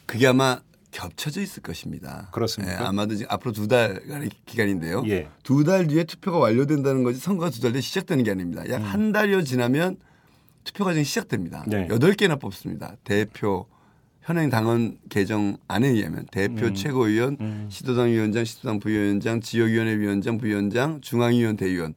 그게 0.06 0.28
아마 0.28 0.60
겹쳐져 0.98 1.40
있을 1.42 1.60
것입니다. 1.62 2.28
그렇습니까? 2.32 2.72
예, 2.72 2.86
아마도 2.86 3.16
지금 3.16 3.30
앞으로 3.32 3.50
두 3.52 3.66
달간의 3.66 4.30
기간인데요. 4.46 5.02
예. 5.08 5.28
두달 5.42 5.88
뒤에 5.88 6.04
투표가 6.04 6.38
완료된다는 6.38 7.02
것이 7.02 7.18
선거가 7.18 7.50
두 7.50 7.60
달 7.60 7.72
뒤에 7.72 7.80
시작되는 7.80 8.22
게 8.22 8.30
아닙니다. 8.30 8.62
약한 8.70 9.10
달여 9.10 9.42
지나면 9.42 9.96
투표 10.62 10.84
과정이 10.84 11.04
시작됩니다. 11.04 11.64
음. 11.66 11.70
네. 11.70 11.88
여덟 11.90 12.12
개나 12.14 12.36
뽑습니다. 12.36 12.96
대표, 13.02 13.66
현행 14.22 14.48
당원 14.50 14.96
개정 15.10 15.56
안에 15.66 15.88
의하면 15.88 16.26
대표, 16.30 16.66
음. 16.66 16.74
최고위원, 16.74 17.66
시도당 17.70 18.08
위원장, 18.10 18.44
시도당 18.44 18.78
부위원장, 18.78 19.40
지역위원회 19.40 19.98
위원장, 19.98 20.38
부위원장, 20.38 21.00
중앙위원, 21.00 21.56
대의원 21.56 21.94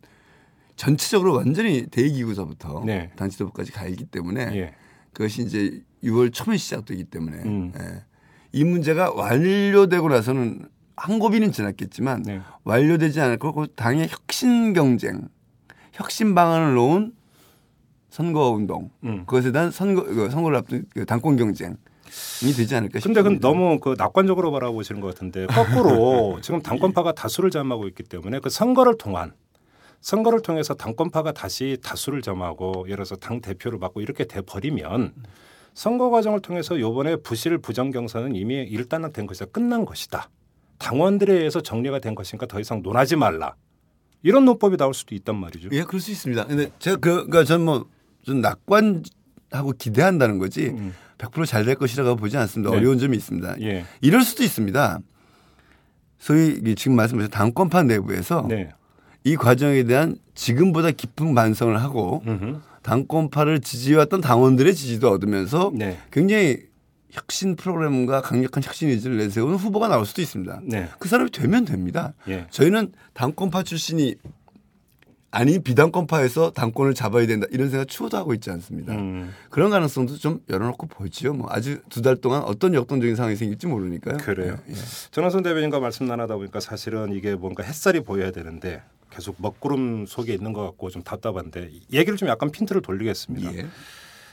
전체적으로 0.76 1.34
완전히 1.36 1.86
대기구서부터 1.86 2.84
네. 2.86 3.12
당 3.16 3.30
지도부까지 3.30 3.72
가 3.72 3.86
있기 3.88 4.06
때문에 4.06 4.42
예. 4.56 4.74
그것이 5.14 5.44
이제 5.44 5.82
6월 6.04 6.34
초에 6.34 6.58
시작되기 6.58 7.06
때문에 7.06 7.38
음. 7.44 7.72
예. 7.80 8.04
이 8.58 8.64
문제가 8.64 9.12
완료되고 9.12 10.10
나서는 10.10 10.68
한 10.96 11.20
고비는 11.20 11.52
지났겠지만 11.52 12.24
네. 12.24 12.42
완료되지 12.64 13.22
않을 13.22 13.38
거고 13.38 13.68
당의 13.68 14.08
혁신 14.10 14.74
경쟁, 14.74 15.28
혁신 15.94 16.34
방안을 16.34 16.74
놓은 16.74 17.14
선거 18.10 18.50
운동, 18.50 18.90
음. 19.04 19.26
그것에 19.28 19.52
대한 19.52 19.70
선거 19.70 20.04
그 20.04 20.32
선거를 20.32 20.58
앞둔 20.58 20.86
그 20.92 21.06
당권 21.06 21.38
경쟁 21.38 21.78
이 22.44 22.52
되지 22.52 22.74
않을까 22.74 23.00
근데 23.00 23.22
그건 23.22 23.34
싶습니다. 23.36 23.48
너무 23.48 23.80
그 23.80 23.94
낙관적으로 23.96 24.52
바라보시는 24.52 25.02
것 25.02 25.14
같은데 25.14 25.46
거꾸로 25.46 26.40
지금 26.42 26.60
당권파가 26.64 27.12
다수를 27.12 27.52
점하고 27.52 27.88
있기 27.90 28.02
때문에 28.02 28.40
그 28.40 28.50
선거를 28.50 28.98
통한 28.98 29.34
선거를 30.02 30.42
통해서 30.42 30.74
당권파가 30.74 31.34
다시 31.34 31.78
다수를 31.84 32.24
점하고 32.24 32.86
예를 32.86 32.96
들어서 32.98 33.18
당 33.18 33.40
대표를 33.40 33.78
맡고 33.78 34.02
이렇게 34.02 34.26
돼 34.26 34.42
버리면 34.42 35.14
선거 35.78 36.10
과정을 36.10 36.40
통해서 36.42 36.80
요번에 36.80 37.18
부실 37.18 37.58
부정 37.60 37.92
경선은 37.92 38.36
이미 38.36 38.56
일단락된 38.64 39.28
것이다 39.28 39.46
끝난 39.46 39.86
것이다 39.86 40.30
당원들에 40.80 41.34
의해서 41.34 41.62
정리가 41.62 42.00
된 42.00 42.16
것이니까 42.16 42.48
더 42.48 42.60
이상 42.60 42.82
논하지 42.82 43.16
말라 43.16 43.56
이런 44.24 44.46
논법이 44.46 44.78
나올 44.78 44.94
수도 44.96 45.14
있단 45.14 45.36
말이죠. 45.36 45.70
예, 45.74 45.84
그럴 45.84 46.02
수 46.02 46.10
있습니다. 46.12 46.46
근데 46.48 46.72
제가 46.80 46.98
그, 46.98 47.10
그러니까 47.28 47.44
저는 47.44 47.66
뭐 47.66 47.86
좀 48.28 48.42
낙관하고 48.42 49.72
기대한다는 49.78 50.38
거지 50.38 50.68
음. 50.68 50.94
100%잘 51.18 51.64
될 51.64 51.76
것이라고 51.76 52.18
보지 52.18 52.36
않습니다. 52.38 52.72
네. 52.72 52.78
어려운 52.78 53.00
점이 53.00 53.16
있습니다. 53.16 53.62
예. 53.62 53.86
이럴 54.02 54.22
수도 54.22 54.44
있습니다. 54.44 55.00
소위 56.20 56.60
이 56.64 56.76
지금 56.76 56.98
말씀하신 56.98 57.32
당권파 57.32 57.84
내부에서 57.84 58.46
네. 58.50 58.70
이 59.24 59.38
과정에 59.38 59.84
대한 59.84 60.18
지금보다 60.36 60.92
깊은 60.92 61.34
반성을 61.34 61.82
하고 61.82 62.22
음흠. 62.28 62.60
당권파를 62.88 63.60
지지해왔던 63.60 64.22
당원들의 64.22 64.74
지지도 64.74 65.12
얻으면서 65.12 65.72
네. 65.76 66.00
굉장히 66.10 66.60
혁신 67.12 67.58
프로그램과 67.58 68.22
강력한 68.22 68.64
혁신 68.64 68.88
의지를 68.88 69.18
내세우는 69.18 69.56
후보가 69.58 69.90
나올 69.90 70.06
수도 70.06 70.22
있습니다. 70.22 70.62
네. 70.64 70.88
그 70.98 71.10
사람이 71.10 71.32
되면 71.32 71.66
됩니다. 71.66 72.14
예. 72.30 72.48
저희는 72.50 72.94
당권파 73.14 73.64
출신이 73.64 74.16
아니 75.32 75.60
비당권파에서 75.60 76.52
당권을 76.52 76.94
잡아야 76.94 77.28
된다 77.28 77.46
이런 77.52 77.70
생각 77.70 77.90
추호도 77.90 78.16
하고 78.16 78.34
있지 78.34 78.50
않습니다. 78.52 78.94
음. 78.94 79.34
그런 79.50 79.70
가능성도 79.70 80.18
좀 80.18 80.40
열어놓고 80.50 80.88
보지요. 80.88 81.34
뭐 81.34 81.48
아주 81.52 81.82
두 81.90 82.02
달 82.02 82.16
동안 82.16 82.44
어떤 82.44 82.74
역동적인 82.74 83.18
상황이 83.18 83.36
생길지 83.36 83.68
모르니까요. 83.68 84.18
그래요. 84.18 84.58
예, 84.70 84.72
예. 84.72 84.76
전원선 85.12 85.44
대변인과 85.44 85.82
말씀 85.82 86.06
나누다 86.08 86.36
보니까 86.38 86.62
사실은 86.62 87.12
이게 87.14 87.36
뭔가 87.36 87.64
햇살이 87.64 88.00
보여야 88.00 88.32
되는데 88.32 88.82
계속 89.18 89.36
먹구름 89.40 90.06
속에 90.06 90.32
있는 90.32 90.54
것 90.54 90.64
같고 90.64 90.92
좀 90.92 91.02
답답한데 91.02 91.72
얘기를 91.92 92.18
좀 92.18 92.30
약간 92.30 92.52
핀트를 92.52 92.84
돌리겠습니다. 92.84 93.52
예. 93.56 93.66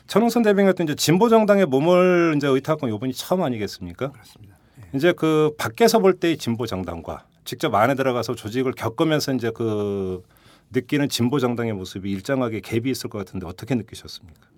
전원선 0.07 0.42
대변인 0.42 0.66
같은 0.66 0.85
이제 0.85 0.94
진보 0.94 1.31
정당의 1.31 1.64
몸을 1.64 2.35
이제 2.37 2.47
의탁한 2.47 2.81
건 2.81 2.94
이번이 2.94 3.14
처음 3.14 3.42
아니겠습니까? 3.42 4.12
그렇습니다. 4.12 4.59
이제 4.94 5.12
그 5.12 5.53
밖에서 5.57 6.01
볼 6.01 6.20
때의 6.20 6.37
진보 6.37 6.66
정당과 6.66 7.25
직접 7.47 7.75
안에 7.75 7.94
들어가서 7.94 8.35
조직을 8.35 8.73
겪으면서 8.73 9.33
이제 9.33 9.51
그 9.55 10.23
느끼는 10.70 11.09
진보 11.09 11.38
정당의 11.38 11.73
모습이 11.73 12.11
일정하게 12.11 12.61
갭이 12.61 12.87
있을 12.88 13.09
것 13.09 13.16
같은데 13.16 13.47
어떻게 13.47 13.75
느끼셨습니까? 13.75 14.49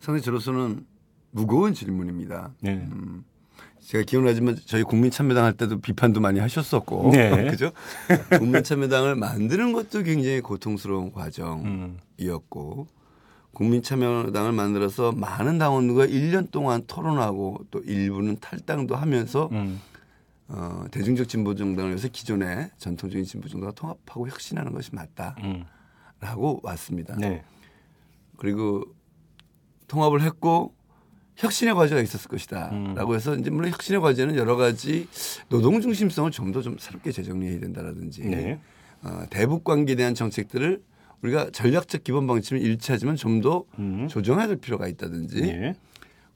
상당히 0.00 0.22
저로서는 0.22 0.86
무거운 1.32 1.74
질문입니다. 1.74 2.54
네. 2.62 2.72
음, 2.72 3.24
제가 3.86 4.02
기억나지만 4.02 4.56
저희 4.66 4.82
국민참여당 4.82 5.44
할 5.44 5.52
때도 5.52 5.80
비판도 5.80 6.20
많이 6.20 6.40
하셨었고, 6.40 7.10
네. 7.12 7.30
그죠? 7.50 7.70
국민참여당을 8.36 9.14
만드는 9.14 9.72
것도 9.72 10.02
굉장히 10.02 10.40
고통스러운 10.40 11.06
음. 11.06 11.12
과정이었고, 11.12 12.88
국민참여당을 13.52 14.50
만들어서 14.50 15.12
많은 15.12 15.58
당원들과 15.58 16.06
1년 16.06 16.50
동안 16.50 16.82
토론하고 16.88 17.60
또 17.70 17.78
일부는 17.78 18.38
탈당도 18.40 18.96
하면서 18.96 19.48
음. 19.52 19.80
어, 20.48 20.84
대중적 20.90 21.28
진보 21.28 21.54
정당을 21.54 21.90
위해서 21.90 22.08
기존의 22.08 22.70
전통적인 22.78 23.24
진보 23.24 23.48
정당과 23.48 23.74
통합하고 23.74 24.28
혁신하는 24.28 24.72
것이 24.72 24.90
음. 24.94 25.64
맞다라고 26.20 26.60
왔습니다. 26.64 27.14
네. 27.16 27.44
그리고 28.36 28.84
통합을 29.86 30.22
했고 30.22 30.75
혁신의 31.36 31.74
과제가 31.74 32.00
있었을 32.00 32.28
것이다. 32.28 32.70
음. 32.72 32.94
라고 32.94 33.14
해서 33.14 33.34
이제 33.36 33.50
물론 33.50 33.70
혁신의 33.70 34.00
과제는 34.00 34.36
여러 34.36 34.56
가지 34.56 35.06
노동 35.48 35.80
중심성을 35.80 36.30
좀더좀 36.30 36.76
새롭게 36.78 37.12
재정리해야 37.12 37.60
된다라든지 37.60 38.22
네. 38.22 38.58
어, 39.02 39.24
대북 39.30 39.64
관계에 39.64 39.96
대한 39.96 40.14
정책들을 40.14 40.82
우리가 41.22 41.50
전략적 41.50 42.04
기본 42.04 42.26
방침을 42.26 42.62
일치하지만 42.62 43.16
좀더 43.16 43.64
음. 43.78 44.08
조정해야 44.08 44.46
될 44.46 44.56
필요가 44.56 44.86
있다든지 44.88 45.42
예. 45.42 45.74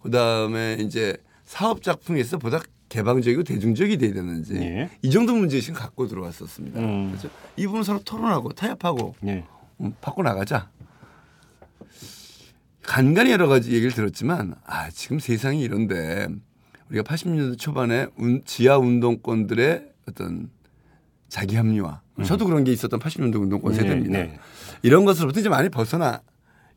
그다음에 0.02 0.78
이제 0.80 1.16
사업 1.44 1.82
작품에서 1.82 2.38
보다 2.38 2.60
개방적이고 2.88 3.44
대중적이 3.44 3.98
돼야 3.98 4.12
되는지 4.12 4.56
예. 4.56 4.90
이 5.02 5.10
정도 5.10 5.34
문제의식 5.34 5.74
갖고 5.74 6.08
들어왔었습니다. 6.08 6.80
음. 6.80 7.08
그래서 7.10 7.28
이 7.56 7.66
부분 7.66 7.82
서로 7.82 8.00
토론하고 8.00 8.52
타협하고 8.52 9.14
예. 9.26 9.44
음, 9.80 9.94
바꿔 10.00 10.22
나가자. 10.22 10.70
간간히 12.82 13.30
여러 13.30 13.46
가지 13.48 13.70
얘기를 13.72 13.92
들었지만 13.92 14.54
아 14.64 14.90
지금 14.90 15.18
세상이 15.18 15.60
이런데 15.62 16.28
우리가 16.90 17.02
80년대 17.04 17.58
초반에 17.58 18.06
운- 18.16 18.42
지하 18.44 18.78
운동권들의 18.78 19.92
어떤 20.08 20.50
자기 21.28 21.56
합리화. 21.56 22.00
저도 22.24 22.44
그런 22.46 22.64
게 22.64 22.72
있었던 22.72 22.98
80년대 23.00 23.40
운동권 23.40 23.72
네, 23.72 23.78
세대입니다. 23.78 24.12
네. 24.18 24.38
이런 24.82 25.04
것으로부터 25.04 25.40
이제 25.40 25.48
많이 25.48 25.68
벗어나 25.68 26.20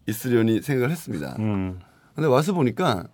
있으려니 0.07 0.61
생각을 0.61 0.91
했습니다. 0.91 1.35
음. 1.39 1.79
근데 2.13 2.27
와서 2.27 2.53
보니까 2.53 3.07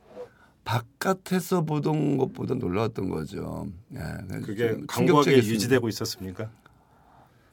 바깥에서 0.66 1.62
보던 1.62 2.18
것보다 2.18 2.54
놀라웠던 2.56 3.10
거죠. 3.10 3.66
예, 3.96 4.00
그게 4.42 4.72
좀 4.74 4.86
강하게. 4.88 5.38
유지되고 5.38 5.88
있었습니까? 5.90 6.50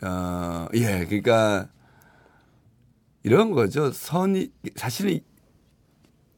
어, 0.03 0.66
예, 0.74 1.05
그러니까 1.07 1.68
이런 3.27 3.51
거죠. 3.51 3.91
선이 3.91 4.51
사실은 4.77 5.18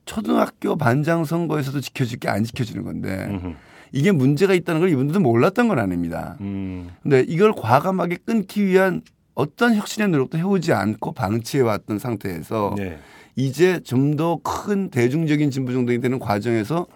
초등학교 0.06 0.74
반장 0.76 1.24
선거에서도 1.24 1.80
지켜줄 1.82 2.18
게안 2.18 2.44
지켜지는 2.44 2.82
건데 2.82 3.26
음흠. 3.28 3.54
이게 3.92 4.10
문제가 4.10 4.54
있다는 4.54 4.80
걸 4.80 4.90
이분들도 4.90 5.20
몰랐던 5.20 5.68
건 5.68 5.78
아닙니다. 5.78 6.36
음. 6.40 6.88
근데 7.02 7.20
이걸 7.28 7.52
과감하게 7.52 8.16
끊기 8.24 8.64
위한 8.64 9.02
어떤 9.34 9.74
혁신의 9.74 10.08
노력도 10.08 10.38
해오지 10.38 10.72
않고 10.72 11.12
방치해 11.12 11.62
왔던 11.62 11.98
상태에서 11.98 12.74
네. 12.78 12.98
이제 13.36 13.80
좀 13.80 14.16
더 14.16 14.40
큰 14.42 14.88
대중적인 14.88 15.50
진보 15.50 15.72
정당이 15.72 16.00
되는 16.00 16.18
과정에서 16.18 16.86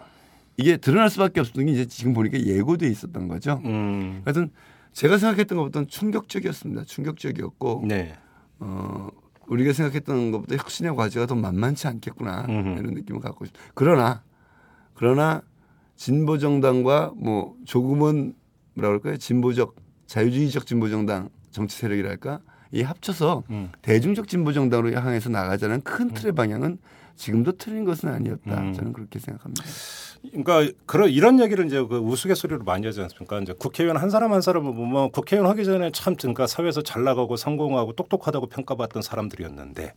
이게 0.56 0.76
드러날 0.78 1.10
수밖에 1.10 1.40
없었던 1.40 1.66
게 1.66 1.72
이제 1.72 1.86
지금 1.86 2.14
보니까 2.14 2.40
예고돼 2.40 2.88
있었던 2.88 3.28
거죠. 3.28 3.60
음. 3.66 4.22
하여튼 4.24 4.48
제가 4.94 5.18
생각했던 5.18 5.56
것보다는 5.58 5.88
충격적이었습니다. 5.88 6.84
충격적이었고 6.84 7.84
네. 7.86 8.14
어, 8.58 9.08
우리가 9.52 9.72
생각했던 9.72 10.32
것보다 10.32 10.56
혁신의 10.56 10.96
과제가 10.96 11.26
더 11.26 11.34
만만치 11.34 11.86
않겠구나 11.86 12.46
음흠. 12.48 12.80
이런 12.80 12.94
느낌을 12.94 13.20
갖고 13.20 13.44
있습니다. 13.44 13.72
그러나 13.74 14.22
그러나 14.94 15.42
진보 15.96 16.38
정당과 16.38 17.12
뭐 17.16 17.54
조금은 17.64 18.34
뭐라 18.74 18.88
그럴까요? 18.88 19.16
진보적 19.18 19.76
자유주의적 20.06 20.66
진보 20.66 20.88
정당 20.88 21.28
정치 21.50 21.76
세력이랄까 21.76 22.40
이 22.72 22.82
합쳐서 22.82 23.44
음. 23.50 23.70
대중적 23.82 24.28
진보 24.28 24.52
정당으로 24.52 24.92
향해서 24.92 25.28
나가자는 25.28 25.82
큰 25.82 26.08
틀의 26.14 26.32
방향은 26.32 26.78
지금도 27.16 27.52
틀린 27.52 27.84
것은 27.84 28.08
아니었다. 28.08 28.60
음. 28.60 28.72
저는 28.72 28.92
그렇게 28.92 29.18
생각합니다. 29.18 29.64
그러니까 30.30 30.72
그런 30.86 31.10
이런 31.10 31.40
얘기를 31.40 31.66
이제 31.66 31.82
그 31.82 31.98
우스갯소리로 31.98 32.62
많이 32.64 32.86
하지 32.86 33.00
않습니까? 33.00 33.40
이제 33.40 33.52
국회의원 33.52 33.96
한 33.96 34.10
사람 34.10 34.32
한 34.32 34.40
사람을 34.40 34.74
보면 34.74 35.10
국회의원 35.10 35.50
하기 35.50 35.64
전에 35.64 35.90
참 35.92 36.14
그러니까 36.16 36.46
사회에서 36.46 36.82
잘 36.82 37.02
나가고 37.02 37.36
성공하고 37.36 37.94
똑똑하다고 37.94 38.46
평가받던 38.46 39.02
사람들이었는데 39.02 39.94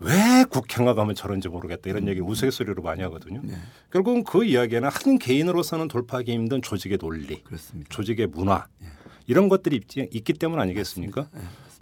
왜 0.00 0.44
국회가 0.48 0.94
가면 0.94 1.14
저런지 1.14 1.48
모르겠다 1.48 1.90
이런 1.90 2.08
얘기 2.08 2.20
우스갯소리로 2.20 2.82
많이 2.82 3.02
하거든요. 3.02 3.40
네. 3.44 3.54
결국은 3.92 4.24
그 4.24 4.44
이야기는 4.44 4.88
한 4.88 5.18
개인으로서는 5.18 5.88
돌파하기 5.88 6.32
힘든 6.32 6.60
조직의 6.62 6.98
논리, 6.98 7.42
그렇습니다. 7.42 7.88
조직의 7.90 8.28
문화 8.28 8.66
이런 9.26 9.48
것들이 9.48 9.80
있기 9.96 10.32
때문 10.32 10.60
아니겠습니까? 10.60 11.28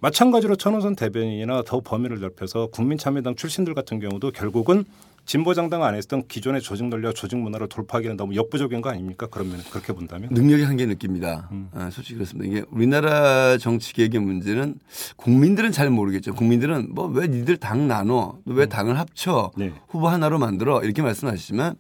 마찬가지로 0.01 0.57
천호선 0.57 0.97
대변인이나 0.97 1.63
더 1.67 1.81
범위를 1.81 2.21
넓혀서 2.21 2.69
국민참여당 2.69 3.35
출신들 3.37 3.75
같은 3.75 4.01
경우도 4.01 4.33
결국은 4.33 4.85
진보정당 5.27 5.85
안에 5.85 5.99
있던 5.99 6.27
기존의 6.27 6.63
조직 6.63 6.87
논리와 6.89 7.13
조직 7.13 7.37
문화를 7.37 7.69
돌파하기는 7.69 8.17
너무 8.17 8.35
역부족인 8.35 8.81
거 8.81 8.89
아닙니까? 8.89 9.29
그러면 9.31 9.61
그렇게 9.71 9.93
본다면 9.93 10.31
능력의 10.33 10.65
한계 10.65 10.87
느낍니다. 10.87 11.49
음. 11.53 11.69
아, 11.73 11.91
솔직히 11.91 12.15
그렇습니다. 12.15 12.51
이게 12.51 12.65
우리나라 12.71 13.59
정치 13.59 13.93
개혁의 13.93 14.21
문제는 14.21 14.77
국민들은 15.17 15.71
잘 15.73 15.91
모르겠죠. 15.91 16.35
국민들은 16.35 16.95
뭐 16.95 17.09
왜 17.11 17.29
니들 17.29 17.59
당 17.59 17.87
나눠, 17.87 18.39
너왜 18.45 18.67
당을 18.67 18.99
합쳐, 18.99 19.51
네. 19.57 19.73
후보 19.89 20.09
하나로 20.09 20.39
만들어 20.39 20.83
이렇게 20.83 21.03
말씀하시지만 21.03 21.75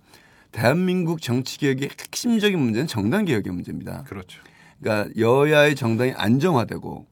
대한민국 0.53 1.23
정치 1.23 1.59
개혁의 1.59 1.89
핵심적인 1.99 2.59
문제는 2.59 2.87
정당 2.87 3.25
개혁의 3.25 3.53
문제입니다. 3.53 4.05
그렇죠. 4.05 4.43
그러니까 4.81 5.11
여야의 5.19 5.75
정당이 5.77 6.13
안정화되고 6.13 7.07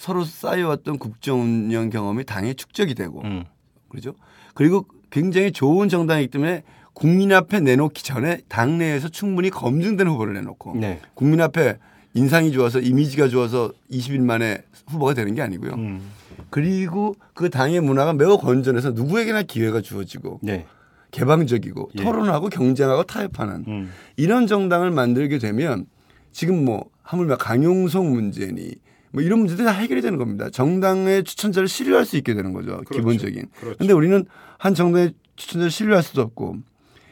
서로 0.00 0.24
쌓여왔던 0.24 0.96
국정 0.96 1.42
운영 1.42 1.90
경험이 1.90 2.24
당에 2.24 2.54
축적이 2.54 2.94
되고 2.94 3.20
음. 3.22 3.44
그렇죠. 3.90 4.14
그리고 4.54 4.86
굉장히 5.10 5.52
좋은 5.52 5.90
정당이기 5.90 6.30
때문에 6.30 6.62
국민 6.94 7.32
앞에 7.32 7.60
내놓기 7.60 8.02
전에 8.02 8.40
당내에서 8.48 9.10
충분히 9.10 9.50
검증된 9.50 10.06
후보를 10.06 10.32
내놓고 10.32 10.76
네. 10.76 11.00
국민 11.12 11.42
앞에 11.42 11.76
인상이 12.14 12.50
좋아서 12.50 12.80
이미지가 12.80 13.28
좋아서 13.28 13.74
20일 13.90 14.20
만에 14.20 14.62
후보가 14.88 15.12
되는 15.12 15.34
게 15.34 15.42
아니고요. 15.42 15.72
음. 15.74 16.00
그리고 16.48 17.14
그 17.34 17.50
당의 17.50 17.82
문화가 17.82 18.14
매우 18.14 18.38
건전해서 18.38 18.92
누구에게나 18.92 19.42
기회가 19.42 19.82
주어지고 19.82 20.40
네. 20.42 20.64
개방적이고 21.10 21.90
예. 21.98 22.02
토론하고 22.02 22.48
경쟁하고 22.48 23.02
타협하는 23.02 23.64
음. 23.68 23.92
이런 24.16 24.46
정당을 24.46 24.92
만들게 24.92 25.36
되면 25.36 25.84
지금 26.32 26.64
뭐 26.64 26.88
하물며 27.02 27.36
강용석 27.36 28.06
문제니 28.06 28.76
뭐 29.12 29.22
이런 29.22 29.40
문제들이 29.40 29.64
다 29.66 29.72
해결이 29.72 30.02
되는 30.02 30.18
겁니다. 30.18 30.48
정당의 30.50 31.24
추천자를 31.24 31.68
신뢰할 31.68 32.04
수 32.04 32.16
있게 32.16 32.34
되는 32.34 32.52
거죠. 32.52 32.72
그렇죠. 32.84 32.94
기본적인. 32.94 33.46
그렇죠. 33.60 33.78
근데 33.78 33.92
우리는 33.92 34.24
한 34.58 34.74
정당의 34.74 35.14
추천자를 35.36 35.70
신뢰할 35.70 36.02
수도 36.02 36.22
없고 36.22 36.56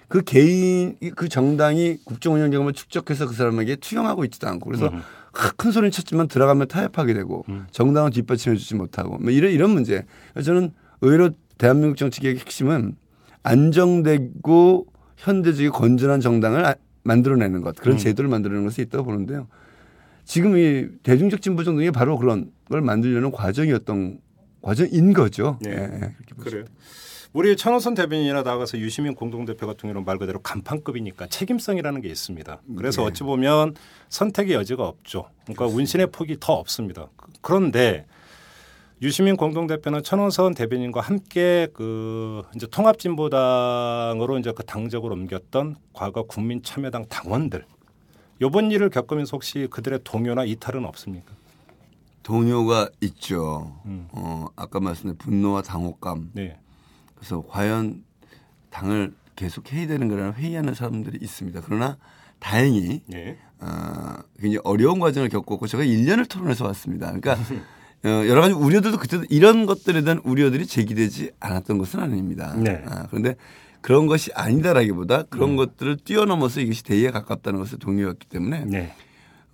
그 0.08 0.22
개인 0.22 0.96
그 1.16 1.28
정당이 1.28 1.98
국정 2.04 2.34
운영 2.34 2.50
경험을 2.50 2.72
축적해서 2.72 3.26
그 3.26 3.34
사람에게 3.34 3.76
투영하고 3.76 4.24
있지도 4.24 4.48
않고 4.48 4.70
그래서 4.70 4.88
음. 4.88 5.00
큰 5.56 5.70
소리는 5.70 5.90
쳤지만 5.90 6.28
들어가면 6.28 6.68
타협하게 6.68 7.14
되고 7.14 7.44
음. 7.48 7.66
정당은 7.70 8.10
뒷받침해 8.12 8.56
주지 8.56 8.74
못하고 8.74 9.18
뭐 9.18 9.30
이런 9.30 9.50
이런 9.52 9.70
문제. 9.70 10.04
저는 10.42 10.72
의외로 11.00 11.30
대한민국 11.58 11.96
정치 11.96 12.20
개혁의 12.20 12.40
핵심은 12.40 12.96
안정되고 13.42 14.86
현대적이고 15.16 15.76
건전한 15.76 16.20
정당을 16.20 16.64
아- 16.64 16.74
만들어내는 17.02 17.62
것 17.62 17.76
그런 17.76 17.96
음. 17.96 17.98
제도를 17.98 18.28
만들어내는 18.30 18.66
것이 18.66 18.82
있다고 18.82 19.04
보는데요. 19.04 19.48
지금 20.28 20.58
이 20.58 20.86
대중적 21.02 21.40
진보 21.40 21.64
정당이 21.64 21.90
바로 21.90 22.18
그런 22.18 22.52
걸 22.68 22.82
만들려는 22.82 23.32
과정이었던 23.32 24.20
과정인 24.60 25.14
거죠. 25.14 25.58
네. 25.62 25.70
그렇게 25.74 26.34
보죠. 26.36 26.50
그래요. 26.50 26.64
우리 27.32 27.56
천호선 27.56 27.94
대변인이나 27.94 28.42
나가서 28.42 28.78
유시민 28.78 29.14
공동대표 29.14 29.66
같은 29.66 29.80
경우는 29.88 30.04
말 30.04 30.18
그대로 30.18 30.40
간판급이니까 30.40 31.28
책임성이라는 31.28 32.02
게 32.02 32.08
있습니다. 32.10 32.60
그래서 32.76 33.02
네. 33.02 33.08
어찌 33.08 33.22
보면 33.22 33.74
선택의 34.10 34.54
여지가 34.54 34.86
없죠. 34.86 35.30
그러니까 35.44 35.66
운신의 35.66 36.08
폭이 36.12 36.36
더 36.40 36.52
없습니다. 36.54 37.08
그- 37.16 37.30
그런데 37.40 38.04
유시민 39.00 39.36
공동대표는 39.36 40.02
천호선 40.02 40.54
대변인과 40.54 41.00
함께 41.00 41.68
그 41.72 42.42
이제 42.54 42.66
통합진보당으로 42.70 44.38
이제 44.38 44.52
그 44.54 44.62
당적을 44.64 45.10
옮겼던 45.12 45.76
과거 45.94 46.24
국민참여당 46.24 47.06
당원들 47.08 47.64
이번 48.40 48.70
일을 48.70 48.90
겪으면서 48.90 49.30
혹시 49.36 49.66
그들의 49.70 50.00
동요나 50.04 50.44
이탈은 50.44 50.84
없습니까? 50.84 51.32
동요가 52.22 52.88
있죠. 53.00 53.80
음. 53.86 54.06
어, 54.12 54.46
아까 54.54 54.80
말씀드린 54.80 55.16
분노와 55.16 55.62
당혹감. 55.62 56.30
네. 56.34 56.58
그래서 57.14 57.42
과연 57.48 58.04
당을 58.70 59.14
계속 59.34 59.72
해야 59.72 59.86
되는 59.86 60.08
거라는 60.08 60.34
회의하는 60.34 60.74
사람들이 60.74 61.18
있습니다. 61.22 61.62
그러나 61.64 61.96
다행히 62.38 63.02
네. 63.06 63.38
어, 63.60 64.14
굉장히 64.38 64.60
어려운 64.64 65.00
과정을 65.00 65.28
겪었고 65.28 65.66
제가 65.66 65.84
1년을 65.84 66.28
토론해서 66.28 66.66
왔습니다. 66.66 67.06
그러니까 67.12 67.36
어, 68.04 68.08
여러 68.28 68.40
가지 68.40 68.54
우려들도 68.54 68.98
그때도 68.98 69.24
이런 69.30 69.66
것들에 69.66 70.02
대한 70.02 70.20
우려들이 70.22 70.66
제기되지 70.66 71.32
않았던 71.40 71.78
것은 71.78 72.00
아닙니다. 72.00 72.54
네. 72.56 72.84
아, 72.86 73.06
그런데 73.08 73.34
그런 73.80 74.06
것이 74.06 74.30
아니다라기보다 74.34 75.24
그런 75.24 75.56
것들을 75.56 75.98
뛰어넘어서 76.04 76.60
이것이 76.60 76.82
대의에 76.84 77.10
가깝다는 77.10 77.58
것을 77.60 77.78
동의했기 77.78 78.26
때문에 78.28 78.64
네. 78.66 78.92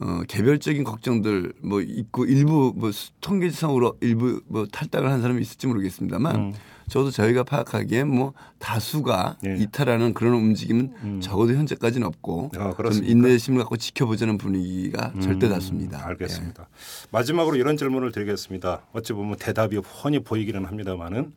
어, 0.01 0.23
개별적인 0.27 0.83
걱정들 0.83 1.53
뭐 1.63 1.81
있고 1.81 2.25
일부 2.25 2.73
뭐 2.77 2.91
수- 2.91 3.13
통계지상으로 3.21 3.97
일부 4.01 4.41
뭐 4.47 4.67
탈당을 4.67 5.11
한 5.11 5.21
사람이 5.23 5.41
있을지 5.41 5.67
모르겠습니다만 5.69 6.37
음. 6.37 6.53
저도 6.89 7.11
저희가 7.11 7.45
파악하기엔 7.45 8.09
뭐 8.09 8.35
다수가 8.59 9.39
네. 9.43 9.57
이탈하는 9.61 10.13
그런 10.13 10.35
움직임은 10.35 10.93
음. 11.05 11.21
적어도 11.23 11.55
현재까지는 11.55 12.07
없고 12.07 12.51
아, 12.59 12.75
좀? 12.93 13.05
인내심을 13.05 13.61
갖고 13.61 13.77
지켜보자는 13.77 14.37
분위기가 14.37 15.13
절대 15.23 15.47
음, 15.47 15.53
다수입니다. 15.53 16.05
알겠습니다. 16.09 16.69
마지막으로 17.11 17.57
이런 17.57 17.77
질문을 17.79 18.13
드리겠습니다. 18.13 18.83
어찌 18.93 19.13
보면 19.15 19.37
대답이 19.39 19.77
훤히 19.79 20.19
보이기는 20.19 20.63
합니다만은 20.65 21.33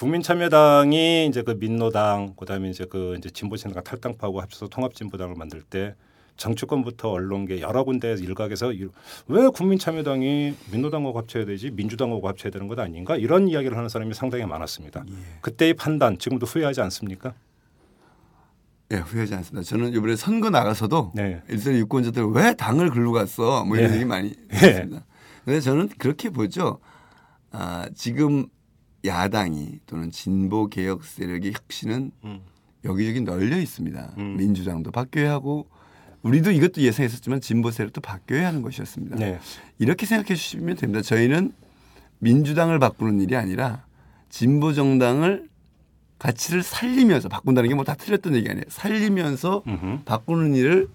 국민참여당이 0.00 1.26
이제 1.26 1.42
그 1.42 1.58
민노당 1.58 2.32
그다음에 2.34 2.70
이제 2.70 2.86
그 2.88 3.16
이제 3.18 3.28
진보신당과 3.28 3.82
탈당파하고 3.82 4.40
합쳐서 4.40 4.68
통합진보당을 4.68 5.34
만들 5.34 5.60
때 5.60 5.94
정치권부터 6.38 7.10
언론계 7.10 7.60
여러 7.60 7.84
군데 7.84 8.14
일각에서 8.18 8.72
이- 8.72 8.88
왜 9.28 9.48
국민참여당이 9.48 10.54
민노당하고 10.72 11.18
합쳐야 11.18 11.44
되지 11.44 11.70
민주당하고 11.72 12.26
합쳐야 12.28 12.50
되는 12.50 12.66
것 12.66 12.78
아닌가 12.78 13.14
이런 13.16 13.46
이야기를 13.46 13.76
하는 13.76 13.90
사람이 13.90 14.14
상당히 14.14 14.46
많았습니다. 14.46 15.04
그때의 15.42 15.74
판단 15.74 16.16
지금도 16.18 16.46
후회하지 16.46 16.80
않습니까? 16.80 17.34
예, 18.92 18.96
후회하지 18.96 19.34
않습니다. 19.34 19.68
저는 19.68 19.92
이번에 19.92 20.16
선거 20.16 20.48
나가서도 20.48 21.12
네. 21.14 21.42
일선 21.50 21.74
유권자들 21.74 22.24
왜 22.32 22.54
당을 22.54 22.88
글로 22.88 23.12
갔어? 23.12 23.66
뭐 23.66 23.76
이런 23.76 23.90
네. 23.90 23.96
얘기 23.96 24.06
많이 24.06 24.30
네. 24.48 24.56
했습니다. 24.56 25.04
근데 25.44 25.60
저는 25.60 25.88
그렇게 25.98 26.30
보죠. 26.30 26.78
아, 27.52 27.86
지금 27.94 28.46
야당이 29.04 29.80
또는 29.86 30.10
진보 30.10 30.68
개혁 30.68 31.04
세력의 31.04 31.52
혁신은 31.52 32.10
음. 32.24 32.40
여기저기 32.84 33.20
널려 33.20 33.58
있습니다. 33.58 34.14
음. 34.18 34.36
민주당도 34.36 34.90
바뀌어야 34.90 35.32
하고 35.32 35.66
우리도 36.22 36.50
이것도 36.50 36.82
예상했었지만 36.82 37.40
진보 37.40 37.70
세력도 37.70 38.00
바뀌어야 38.02 38.46
하는 38.46 38.62
것이었습니다. 38.62 39.16
네. 39.16 39.38
이렇게 39.78 40.04
생각해 40.06 40.34
주시면 40.34 40.76
됩니다. 40.76 41.00
저희는 41.02 41.52
민주당을 42.18 42.78
바꾸는 42.78 43.20
일이 43.22 43.36
아니라 43.36 43.86
진보 44.28 44.72
정당을 44.74 45.48
가치를 46.18 46.62
살리면서 46.62 47.28
바꾼다는 47.30 47.68
게 47.70 47.74
뭐 47.74 47.84
다 47.84 47.94
틀렸던 47.94 48.34
얘기 48.34 48.48
아니에요. 48.50 48.64
살리면서 48.68 49.62
음흠. 49.66 50.04
바꾸는 50.04 50.54
일을 50.54 50.88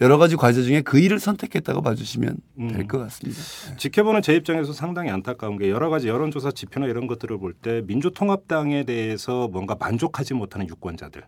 여러 0.00 0.18
가지 0.18 0.36
과제 0.36 0.62
중에 0.62 0.80
그 0.82 0.98
일을 0.98 1.20
선택했다고 1.20 1.82
봐주시면 1.82 2.36
음. 2.58 2.68
될것 2.72 3.00
같습니다. 3.02 3.40
지켜보는 3.76 4.22
제 4.22 4.34
입장에서 4.34 4.72
상당히 4.72 5.10
안타까운 5.10 5.58
게 5.58 5.70
여러 5.70 5.90
가지 5.90 6.08
여론조사 6.08 6.50
지표나 6.52 6.86
이런 6.86 7.06
것들을 7.06 7.38
볼 7.38 7.54
때 7.62 7.82
민주통합당에 7.86 8.84
대해서 8.84 9.46
뭔가 9.48 9.76
만족하지 9.78 10.34
못하는 10.34 10.68
유권자들, 10.68 11.22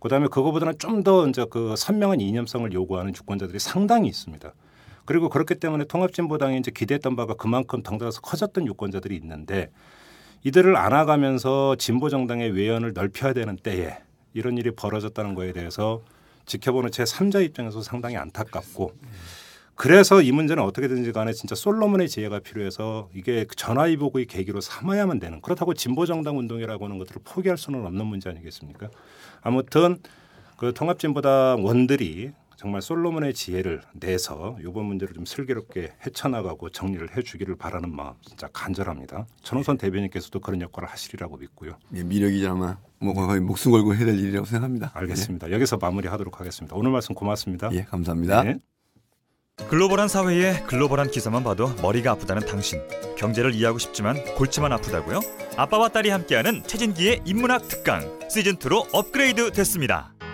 그다음에 0.00 0.26
그거보다는 0.28 0.74
좀 0.78 1.02
더 1.04 1.26
이제 1.28 1.46
그 1.48 1.74
선명한 1.76 2.20
이념성을 2.20 2.70
요구하는 2.72 3.14
유권자들이 3.16 3.58
상당히 3.60 4.08
있습니다. 4.08 4.52
그리고 5.06 5.30
그렇기 5.30 5.54
때문에 5.54 5.84
통합진보당이 5.84 6.58
이제 6.58 6.70
기대했던 6.70 7.16
바가 7.16 7.34
그만큼 7.34 7.82
덩달아서 7.82 8.20
커졌던 8.20 8.66
유권자들이 8.66 9.16
있는데 9.16 9.70
이들을 10.44 10.76
안아가면서 10.76 11.76
진보 11.76 12.10
정당의 12.10 12.50
외연을 12.50 12.92
넓혀야 12.92 13.32
되는 13.32 13.56
때에 13.56 13.96
이런 14.34 14.58
일이 14.58 14.70
벌어졌다는 14.72 15.34
거에 15.34 15.52
대해서 15.52 16.02
지켜보는 16.48 16.90
제 16.90 17.04
3자 17.04 17.44
입장에서 17.44 17.82
상당히 17.82 18.16
안타깝고 18.16 18.92
그래서 19.76 20.20
이 20.22 20.32
문제는 20.32 20.60
어떻게든지 20.64 21.12
간에 21.12 21.32
진짜 21.32 21.54
솔로몬의 21.54 22.08
지혜가 22.08 22.40
필요해서 22.40 23.10
이게 23.14 23.46
전화위복의 23.54 24.26
계기로 24.26 24.60
삼아야만 24.60 25.20
되는 25.20 25.40
그렇다고 25.40 25.72
진보정당 25.72 26.36
운동이라고 26.36 26.84
하는 26.84 26.98
것들을 26.98 27.22
포기할 27.24 27.56
수는 27.56 27.86
없는 27.86 28.06
문제 28.06 28.28
아니겠습니까? 28.28 28.88
아무튼 29.40 29.98
그 30.56 30.74
통합진보당 30.74 31.64
원들이 31.64 32.32
정말 32.58 32.82
솔로몬의 32.82 33.34
지혜를 33.34 33.82
내서 33.92 34.58
이번 34.60 34.86
문제를 34.86 35.14
좀 35.14 35.24
슬기롭게 35.24 35.92
헤쳐나가고 36.04 36.70
정리를 36.70 37.16
해주기를 37.16 37.54
바라는 37.54 37.94
마음 37.94 38.14
진짜 38.26 38.48
간절합니다. 38.52 39.26
천호선 39.42 39.78
대변인께서도 39.78 40.40
그런 40.40 40.60
역할을 40.60 40.88
하시리라고 40.88 41.36
믿고요. 41.36 41.76
예, 41.94 42.02
미력이자마 42.02 42.78
뭐 42.98 43.14
거의 43.14 43.40
목숨 43.40 43.70
걸고 43.70 43.94
해야 43.94 44.06
될 44.06 44.18
일이라고 44.18 44.44
생각합니다. 44.44 44.90
알겠습니다. 44.92 45.52
여기서 45.52 45.76
마무리하도록 45.76 46.40
하겠습니다. 46.40 46.74
오늘 46.74 46.90
말씀 46.90 47.14
고맙습니다. 47.14 47.70
예, 47.72 47.76
예 47.76 47.82
감사합니다. 47.84 48.42
네. 48.42 48.58
글로벌한 49.68 50.08
사회에 50.08 50.64
글로벌한 50.66 51.12
기사만 51.12 51.44
봐도 51.44 51.72
머리가 51.80 52.10
아프다는 52.10 52.44
당신. 52.44 52.80
경제를 53.16 53.54
이해하고 53.54 53.78
싶지만 53.78 54.16
골치만 54.34 54.72
아프다고요? 54.72 55.20
아빠와 55.56 55.90
딸이 55.90 56.10
함께하는 56.10 56.64
최진기의 56.66 57.22
인문학 57.24 57.68
특강 57.68 58.00
시즌 58.28 58.56
2로 58.56 58.84
업그레이드 58.92 59.52
됐습니다. 59.52 60.17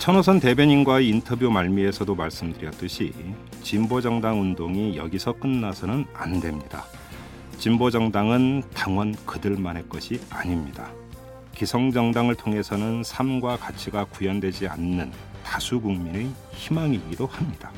천호선 0.00 0.40
대변인과의 0.40 1.10
인터뷰 1.10 1.50
말미에서도 1.50 2.14
말씀드렸듯이 2.14 3.12
진보 3.62 4.00
정당 4.00 4.40
운동이 4.40 4.96
여기서 4.96 5.34
끝나서는 5.34 6.06
안 6.14 6.40
됩니다. 6.40 6.86
진보 7.58 7.90
정당은 7.90 8.62
당원 8.72 9.14
그들만의 9.26 9.90
것이 9.90 10.18
아닙니다. 10.30 10.90
기성 11.54 11.92
정당을 11.92 12.36
통해서는 12.36 13.02
삶과 13.04 13.58
가치가 13.58 14.06
구현되지 14.06 14.68
않는 14.68 15.12
다수 15.44 15.78
국민의 15.82 16.30
희망이기도 16.52 17.26
합니다. 17.26 17.70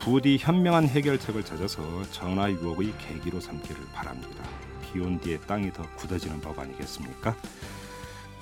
부디 0.00 0.36
현명한 0.36 0.88
해결책을 0.88 1.44
찾아서 1.44 1.80
전화 2.10 2.50
유혹의 2.50 2.92
계기로 2.98 3.38
삼기를 3.38 3.76
바랍니다. 3.94 4.42
비온 4.82 5.20
뒤에 5.20 5.38
땅이 5.46 5.72
더 5.72 5.84
굳어지는 5.94 6.40
법 6.40 6.58
아니겠습니까? 6.58 7.36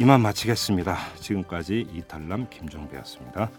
이만 0.00 0.20
마치겠습니다. 0.20 0.96
지금까지 1.16 1.88
이탈남 1.92 2.48
김종배였습니다. 2.50 3.50